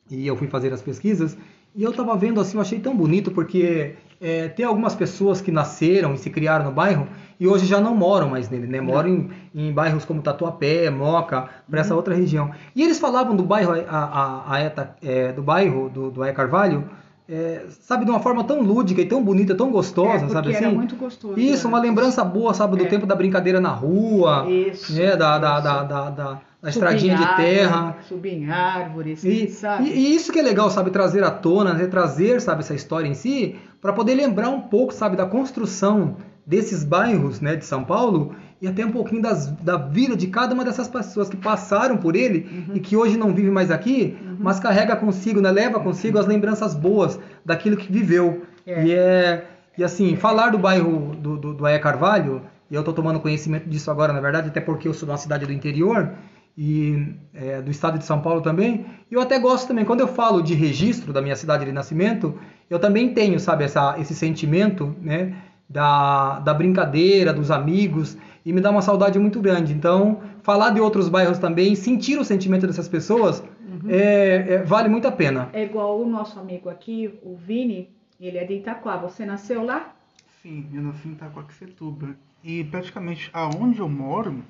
e 0.09 0.27
eu 0.27 0.35
fui 0.35 0.47
fazer 0.47 0.73
as 0.73 0.81
pesquisas, 0.81 1.37
e 1.75 1.83
eu 1.83 1.91
estava 1.91 2.15
vendo 2.15 2.39
assim, 2.39 2.57
eu 2.57 2.61
achei 2.61 2.79
tão 2.79 2.95
bonito, 2.95 3.31
porque 3.31 3.95
é, 4.19 4.49
tem 4.49 4.65
algumas 4.65 4.93
pessoas 4.93 5.41
que 5.41 5.51
nasceram 5.51 6.13
e 6.13 6.17
se 6.17 6.29
criaram 6.29 6.65
no 6.65 6.71
bairro 6.71 7.07
e 7.39 7.47
hoje 7.47 7.65
já 7.65 7.81
não 7.81 7.95
moram 7.95 8.29
mais 8.29 8.49
nele, 8.49 8.67
né? 8.67 8.79
Moram 8.79 9.09
em, 9.09 9.29
em 9.55 9.73
bairros 9.73 10.05
como 10.05 10.21
Tatuapé, 10.21 10.89
Moca, 10.91 11.49
para 11.69 11.79
essa 11.79 11.91
uhum. 11.91 11.97
outra 11.97 12.13
região. 12.13 12.51
E 12.75 12.83
eles 12.83 12.99
falavam 12.99 13.35
do 13.35 13.43
bairro, 13.43 13.71
a, 13.71 13.97
a, 13.97 14.53
a 14.53 14.61
ETA, 14.61 14.95
é, 15.01 15.31
do 15.31 15.41
bairro 15.41 15.89
do, 15.89 16.11
do 16.11 16.21
Aé 16.21 16.33
Carvalho, 16.33 16.87
é, 17.29 17.65
sabe, 17.81 18.05
de 18.05 18.11
uma 18.11 18.19
forma 18.19 18.43
tão 18.43 18.61
lúdica 18.61 19.01
e 19.01 19.05
tão 19.05 19.23
bonita, 19.23 19.55
tão 19.55 19.71
gostosa, 19.71 20.25
é, 20.25 20.29
sabe 20.29 20.53
assim? 20.53 20.65
Era 20.65 20.73
muito 20.73 20.95
gostoso. 20.95 21.39
Isso, 21.39 21.67
uma 21.67 21.79
lembrança 21.79 22.23
boa, 22.23 22.53
sabe, 22.53 22.77
do 22.77 22.85
é. 22.85 22.87
tempo 22.87 23.05
da 23.05 23.15
brincadeira 23.15 23.59
na 23.59 23.71
rua, 23.71 24.45
isso, 24.49 24.93
né, 24.93 25.15
da, 25.15 25.37
da, 25.37 25.59
da, 25.59 25.83
da, 25.83 26.09
da 26.09 26.41
na 26.61 26.69
estradinha 26.69 27.15
de 27.17 27.35
terra. 27.37 27.97
Subir 28.07 28.33
em 28.33 28.49
árvores, 28.49 29.23
e, 29.23 29.47
sabe? 29.47 29.89
E, 29.89 29.93
e, 29.93 30.15
isso 30.15 30.31
que 30.31 30.39
é 30.39 30.43
legal, 30.43 30.69
sabe? 30.69 30.91
Trazer 30.91 31.23
à 31.23 31.31
tona, 31.31 31.73
né? 31.73 31.87
trazer, 31.87 32.39
sabe, 32.39 32.61
essa 32.61 32.75
história 32.75 33.07
em 33.07 33.13
si, 33.13 33.55
para 33.81 33.93
poder 33.93 34.13
lembrar 34.13 34.49
um 34.49 34.61
pouco, 34.61 34.93
sabe, 34.93 35.15
da 35.15 35.25
construção 35.25 36.17
desses 36.45 36.83
bairros, 36.83 37.39
né, 37.39 37.55
de 37.55 37.65
São 37.65 37.83
Paulo 37.83 38.35
e 38.61 38.67
até 38.67 38.85
um 38.85 38.91
pouquinho 38.91 39.21
das, 39.21 39.47
da 39.47 39.75
vida 39.75 40.15
de 40.15 40.27
cada 40.27 40.53
uma 40.53 40.63
dessas 40.63 40.87
pessoas 40.87 41.27
que 41.27 41.37
passaram 41.37 41.97
por 41.97 42.15
ele 42.15 42.47
uhum. 42.69 42.75
e 42.75 42.79
que 42.79 42.95
hoje 42.95 43.17
não 43.17 43.33
vive 43.33 43.49
mais 43.49 43.71
aqui, 43.71 44.17
uhum. 44.21 44.37
mas 44.39 44.59
carrega 44.59 44.95
consigo, 44.95 45.41
né, 45.41 45.49
leva 45.49 45.79
consigo 45.79 46.19
as 46.19 46.27
lembranças 46.27 46.75
boas 46.75 47.19
daquilo 47.43 47.75
que 47.75 47.91
viveu. 47.91 48.43
É. 48.65 48.85
E 48.85 48.93
é 48.93 49.47
e 49.77 49.83
assim, 49.83 50.15
falar 50.15 50.49
do 50.49 50.57
bairro 50.57 51.15
do, 51.15 51.37
do, 51.37 51.53
do 51.53 51.65
Aé 51.65 51.79
Carvalho, 51.79 52.41
e 52.69 52.75
eu 52.75 52.81
estou 52.81 52.93
tomando 52.93 53.19
conhecimento 53.19 53.69
disso 53.69 53.89
agora, 53.89 54.11
na 54.11 54.19
verdade, 54.19 54.49
até 54.49 54.59
porque 54.59 54.87
eu 54.87 54.93
sou 54.93 55.05
de 55.05 55.11
uma 55.11 55.17
cidade 55.17 55.45
do 55.45 55.53
interior, 55.53 56.11
e 56.57 57.15
é, 57.33 57.61
do 57.61 57.71
estado 57.71 57.97
de 57.97 58.05
São 58.05 58.21
Paulo 58.21 58.41
também. 58.41 58.85
E 59.09 59.15
eu 59.15 59.21
até 59.21 59.39
gosto 59.39 59.69
também, 59.69 59.85
quando 59.85 60.01
eu 60.01 60.07
falo 60.07 60.41
de 60.41 60.53
registro 60.53 61.13
da 61.13 61.21
minha 61.21 61.35
cidade 61.35 61.65
de 61.65 61.71
nascimento, 61.71 62.37
eu 62.69 62.77
também 62.77 63.13
tenho, 63.13 63.39
sabe, 63.39 63.63
essa, 63.63 63.95
esse 63.97 64.13
sentimento, 64.13 64.93
né, 65.01 65.33
da, 65.71 66.39
da 66.39 66.53
brincadeira, 66.53 67.33
dos 67.33 67.49
amigos, 67.49 68.17
e 68.45 68.51
me 68.51 68.59
dá 68.59 68.69
uma 68.69 68.81
saudade 68.81 69.17
muito 69.17 69.39
grande. 69.39 69.73
Então, 69.73 70.21
falar 70.43 70.71
de 70.71 70.81
outros 70.81 71.07
bairros 71.07 71.39
também, 71.39 71.75
sentir 71.75 72.19
o 72.19 72.25
sentimento 72.25 72.67
dessas 72.67 72.87
pessoas, 72.87 73.41
uhum. 73.41 73.89
é, 73.89 74.53
é, 74.53 74.63
vale 74.63 74.89
muito 74.89 75.07
a 75.07 75.11
pena. 75.11 75.49
É 75.53 75.63
igual 75.63 76.01
o 76.01 76.05
nosso 76.07 76.39
amigo 76.39 76.69
aqui, 76.69 77.17
o 77.23 77.35
Vini, 77.35 77.89
ele 78.19 78.37
é 78.37 78.43
de 78.43 78.55
Itaquá. 78.55 78.97
Você 78.97 79.25
nasceu 79.25 79.63
lá? 79.63 79.93
Sim, 80.41 80.67
eu 80.73 80.81
nasci 80.81 81.07
em 81.07 81.11
Itaquaquecetuba. 81.13 82.15
E 82.43 82.63
praticamente 82.65 83.29
aonde 83.31 83.79
eu 83.79 83.87
moro, 83.87 84.43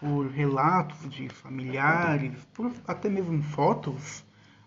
por 0.00 0.26
relatos 0.26 1.08
de 1.08 1.28
familiares, 1.28 2.32
por 2.52 2.72
até 2.86 3.08
mesmo 3.08 3.40
fotos, 3.42 4.24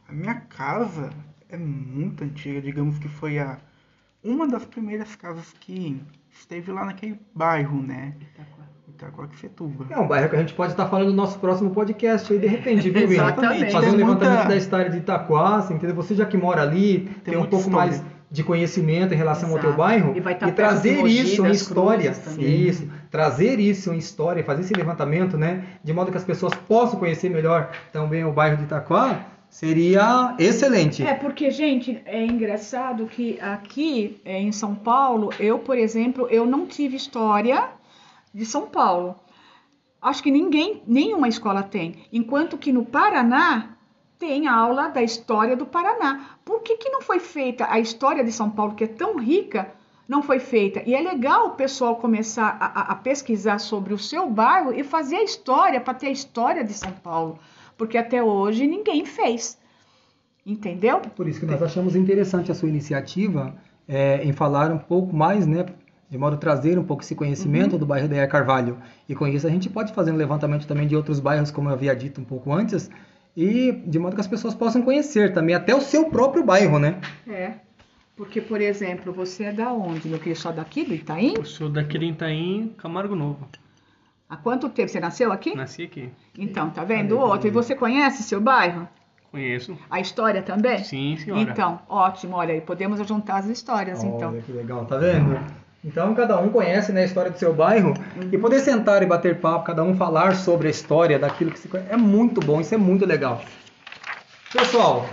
a 0.08 0.14
minha 0.14 0.36
casa 0.36 1.10
é 1.50 1.58
muito 1.58 2.24
antiga, 2.24 2.62
digamos 2.62 2.98
que 2.98 3.10
foi 3.10 3.38
a 3.38 3.58
uma 4.26 4.48
das 4.48 4.66
primeiras 4.66 5.16
casas 5.16 5.54
que 5.60 6.02
esteve 6.32 6.72
lá 6.72 6.86
naquele 6.86 7.20
bairro, 7.34 7.82
né? 7.82 8.16
Itacoaquecetuba. 8.90 9.86
É 9.90 10.00
um 10.00 10.08
bairro 10.08 10.30
que 10.30 10.36
a 10.36 10.40
gente 10.40 10.54
pode 10.54 10.72
estar 10.72 10.88
falando 10.88 11.10
no 11.10 11.16
nosso 11.16 11.38
próximo 11.40 11.70
podcast 11.70 12.32
aí 12.32 12.40
de 12.40 12.48
repente, 12.48 12.90
viu, 12.90 13.04
Exatamente. 13.04 13.72
Fazer 13.72 13.90
um 13.90 13.96
levantamento 13.96 14.36
muita... 14.36 14.50
da 14.50 14.56
história 14.56 14.90
de 14.90 14.98
Itaquá, 14.98 15.58
assim, 15.58 15.76
entendeu? 15.76 15.96
Você 15.96 16.16
já 16.16 16.26
que 16.26 16.38
mora 16.38 16.62
ali, 16.62 17.10
tem, 17.24 17.34
tem 17.34 17.38
um 17.38 17.46
pouco 17.46 17.68
história. 17.68 17.92
mais 17.92 18.04
de 18.32 18.44
conhecimento 18.44 19.14
em 19.14 19.18
relação 19.18 19.50
Exato. 19.50 19.68
ao 19.68 19.72
teu 19.72 19.78
bairro 19.78 20.14
e, 20.16 20.48
e 20.48 20.52
trazer 20.52 21.06
isso 21.06 21.46
em 21.46 21.52
história, 21.52 22.14
isso, 22.40 22.90
trazer 23.12 23.60
isso 23.60 23.94
em 23.94 23.98
história, 23.98 24.44
fazer 24.44 24.62
esse 24.62 24.74
levantamento, 24.74 25.38
né, 25.38 25.64
de 25.84 25.94
modo 25.94 26.12
que 26.12 26.18
as 26.18 26.24
pessoas 26.24 26.54
possam 26.68 27.00
conhecer 27.00 27.30
melhor 27.30 27.70
também 27.94 28.26
o 28.26 28.32
bairro 28.32 28.58
de 28.58 28.64
Itaquá, 28.64 29.26
seria 29.56 30.36
excelente. 30.38 31.02
É 31.02 31.14
porque 31.14 31.50
gente 31.50 32.02
é 32.06 32.26
engraçado 32.26 33.06
que 33.06 33.40
aqui 33.40 34.20
é, 34.26 34.38
em 34.38 34.52
São 34.52 34.76
Paulo 34.76 35.30
eu, 35.40 35.60
por 35.60 35.78
exemplo, 35.78 36.28
eu 36.30 36.46
não 36.46 36.66
tive 36.66 36.98
história 36.98 37.70
de 38.34 38.46
São 38.46 38.68
Paulo. 38.68 39.16
Acho 40.02 40.22
que 40.22 40.30
ninguém, 40.30 40.84
nenhuma 40.86 41.30
escola 41.30 41.64
tem. 41.64 42.06
Enquanto 42.12 42.58
que 42.58 42.74
no 42.74 42.84
Paraná 42.86 43.78
tem 44.20 44.46
aula 44.46 44.90
da 44.90 45.02
história 45.02 45.56
do 45.56 45.66
Paraná. 45.66 46.38
Por 46.44 46.62
que, 46.62 46.76
que 46.76 46.90
não 46.90 47.02
foi 47.02 47.20
feita 47.20 47.66
a 47.70 47.80
história 47.80 48.26
de 48.26 48.34
São 48.34 48.50
Paulo, 48.50 48.76
que 48.76 48.84
é 48.84 48.88
tão 48.88 49.18
rica, 49.18 49.72
não 50.06 50.22
foi 50.22 50.40
feita? 50.40 50.84
E 50.86 50.94
é 50.94 51.00
legal 51.00 51.48
o 51.48 51.52
pessoal 51.52 51.96
começar 51.96 52.58
a, 52.60 52.92
a 52.92 52.96
pesquisar 52.96 53.60
sobre 53.60 53.94
o 53.94 53.98
seu 53.98 54.30
bairro 54.30 54.74
e 54.74 54.84
fazer 54.84 55.16
a 55.16 55.24
história, 55.24 55.80
para 55.80 55.94
ter 55.94 56.08
a 56.08 56.12
história 56.12 56.64
de 56.64 56.74
São 56.74 56.92
Paulo. 56.92 57.40
Porque 57.78 57.98
até 57.98 58.24
hoje 58.24 58.68
ninguém 58.68 59.06
fez. 59.06 59.58
Entendeu? 60.46 61.00
Por 61.00 61.28
isso 61.28 61.40
que 61.40 61.46
nós 61.46 61.62
achamos 61.62 61.96
interessante 61.96 62.52
a 62.52 62.56
sua 62.56 62.70
iniciativa 62.70 63.56
é, 63.88 64.24
em 64.24 64.32
falar 64.32 64.72
um 64.72 64.78
pouco 64.78 65.16
mais, 65.16 65.48
né? 65.48 65.66
De 66.08 66.18
modo 66.18 66.36
a 66.36 66.38
trazer 66.38 66.78
um 66.78 66.84
pouco 66.84 67.02
esse 67.02 67.16
conhecimento 67.16 67.74
uhum. 67.74 67.80
do 67.80 67.86
bairro 67.86 68.08
da 68.08 68.28
Carvalho. 68.28 68.78
E 69.10 69.16
com 69.16 69.28
isso 69.28 69.48
a 69.48 69.50
gente 69.50 69.70
pode 69.70 69.92
fazer 69.94 70.12
um 70.12 70.16
levantamento 70.16 70.68
também 70.68 70.88
de 70.88 70.96
outros 70.96 71.20
bairros, 71.20 71.50
como 71.50 71.70
eu 71.70 71.74
havia 71.74 71.96
dito 71.96 72.22
um 72.22 72.24
pouco 72.24 72.54
antes, 72.54 72.90
e 73.36 73.72
de 73.72 73.98
modo 73.98 74.16
que 74.16 74.22
as 74.22 74.28
pessoas 74.28 74.54
possam 74.54 74.84
conhecer 74.84 75.34
também 75.34 75.56
até 75.56 75.76
o 75.76 75.82
seu 75.82 76.06
próprio 76.10 76.44
bairro, 76.44 76.78
né? 76.78 77.02
É. 77.28 77.54
Porque, 78.16 78.40
por 78.40 78.62
exemplo, 78.62 79.12
você 79.12 79.46
é 79.46 79.52
da 79.52 79.74
onde? 79.74 80.10
Eu 80.10 80.36
só 80.36 80.52
daqui, 80.52 80.86
do 80.86 80.94
Itaim? 80.94 81.34
Eu 81.36 81.44
sou 81.44 81.68
daqui 81.68 81.98
do 81.98 82.06
Itaim, 82.06 82.74
Camargo 82.78 83.16
Novo. 83.16 83.46
Há 84.30 84.36
quanto 84.38 84.70
tempo? 84.70 84.90
Você 84.90 85.00
nasceu 85.00 85.32
aqui? 85.32 85.56
Nasci 85.56 85.84
aqui. 85.84 86.10
Então, 86.38 86.70
tá 86.70 86.84
vendo 86.84 87.18
o 87.18 87.20
outro? 87.20 87.48
E 87.48 87.52
você 87.52 87.76
conhece 87.76 88.24
seu 88.24 88.42
bairro? 88.42 88.88
Conheço. 89.32 89.78
A 89.90 90.00
história 90.00 90.42
também? 90.42 90.84
Sim, 90.84 91.18
senhora. 91.18 91.42
Então, 91.42 91.80
ótimo. 91.88 92.38
Olha 92.38 92.54
aí, 92.54 92.62
podemos 92.62 93.06
juntar 93.08 93.38
as 93.38 93.48
histórias, 93.48 94.00
Olha, 94.00 94.08
então. 94.08 94.32
Olha 94.32 94.42
que 94.42 94.52
legal, 94.52 94.86
tá 94.86 94.98
vendo? 94.98 95.40
Então 95.86 96.16
cada 96.16 96.40
um 96.40 96.50
conhece 96.50 96.92
né, 96.92 97.04
a 97.04 97.06
história 97.06 97.30
do 97.30 97.38
seu 97.38 97.54
bairro 97.54 97.90
uhum. 97.90 98.30
e 98.32 98.38
poder 98.40 98.60
sentar 98.60 99.04
e 99.04 99.06
bater 99.06 99.40
papo, 99.40 99.66
cada 99.66 99.84
um 99.84 99.96
falar 99.96 100.36
sobre 100.36 100.68
a 100.68 100.72
história 100.72 101.20
daquilo 101.20 101.52
que 101.52 101.60
se 101.60 101.68
conhece, 101.68 101.92
é 101.92 101.96
muito 101.96 102.42
bom, 102.42 102.60
isso 102.60 102.74
é 102.74 102.78
muito 102.78 103.06
legal. 103.06 103.40
Pessoal, 104.52 105.06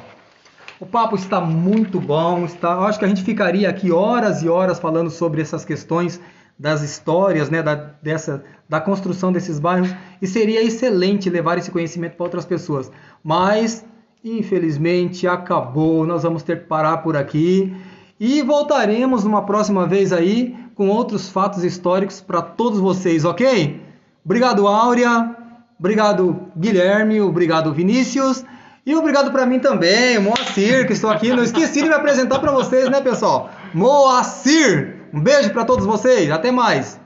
o 0.80 0.86
papo 0.86 1.14
está 1.14 1.42
muito 1.42 2.00
bom, 2.00 2.46
está, 2.46 2.72
eu 2.72 2.84
acho 2.84 2.98
que 2.98 3.04
a 3.04 3.08
gente 3.08 3.22
ficaria 3.22 3.68
aqui 3.68 3.92
horas 3.92 4.42
e 4.42 4.48
horas 4.48 4.78
falando 4.78 5.10
sobre 5.10 5.42
essas 5.42 5.62
questões 5.62 6.18
das 6.62 6.80
histórias, 6.80 7.50
né, 7.50 7.60
da, 7.60 7.74
dessa, 7.74 8.44
da 8.68 8.80
construção 8.80 9.32
desses 9.32 9.58
bairros, 9.58 9.92
e 10.22 10.28
seria 10.28 10.62
excelente 10.62 11.28
levar 11.28 11.58
esse 11.58 11.72
conhecimento 11.72 12.14
para 12.14 12.22
outras 12.22 12.46
pessoas. 12.46 12.88
Mas, 13.22 13.84
infelizmente, 14.24 15.26
acabou, 15.26 16.06
nós 16.06 16.22
vamos 16.22 16.44
ter 16.44 16.60
que 16.60 16.66
parar 16.66 16.98
por 16.98 17.16
aqui. 17.16 17.74
E 18.18 18.42
voltaremos 18.42 19.24
numa 19.24 19.42
próxima 19.42 19.88
vez 19.88 20.12
aí 20.12 20.54
com 20.76 20.88
outros 20.88 21.28
fatos 21.28 21.64
históricos 21.64 22.20
para 22.20 22.40
todos 22.40 22.78
vocês, 22.78 23.24
ok? 23.24 23.82
Obrigado, 24.24 24.68
Áurea. 24.68 25.34
Obrigado, 25.80 26.42
Guilherme. 26.56 27.20
Obrigado, 27.20 27.74
Vinícius. 27.74 28.44
E 28.86 28.94
obrigado 28.94 29.32
para 29.32 29.44
mim 29.46 29.58
também, 29.58 30.20
Moacir, 30.20 30.86
que 30.86 30.92
estou 30.92 31.10
aqui. 31.10 31.30
Não 31.34 31.42
esqueci 31.42 31.82
de 31.82 31.88
me 31.88 31.94
apresentar 31.94 32.38
para 32.38 32.52
vocês, 32.52 32.88
né, 32.88 33.00
pessoal? 33.00 33.50
Moacir! 33.74 34.91
Um 35.12 35.20
beijo 35.20 35.50
para 35.50 35.64
todos 35.64 35.84
vocês. 35.84 36.30
Até 36.30 36.50
mais. 36.50 37.01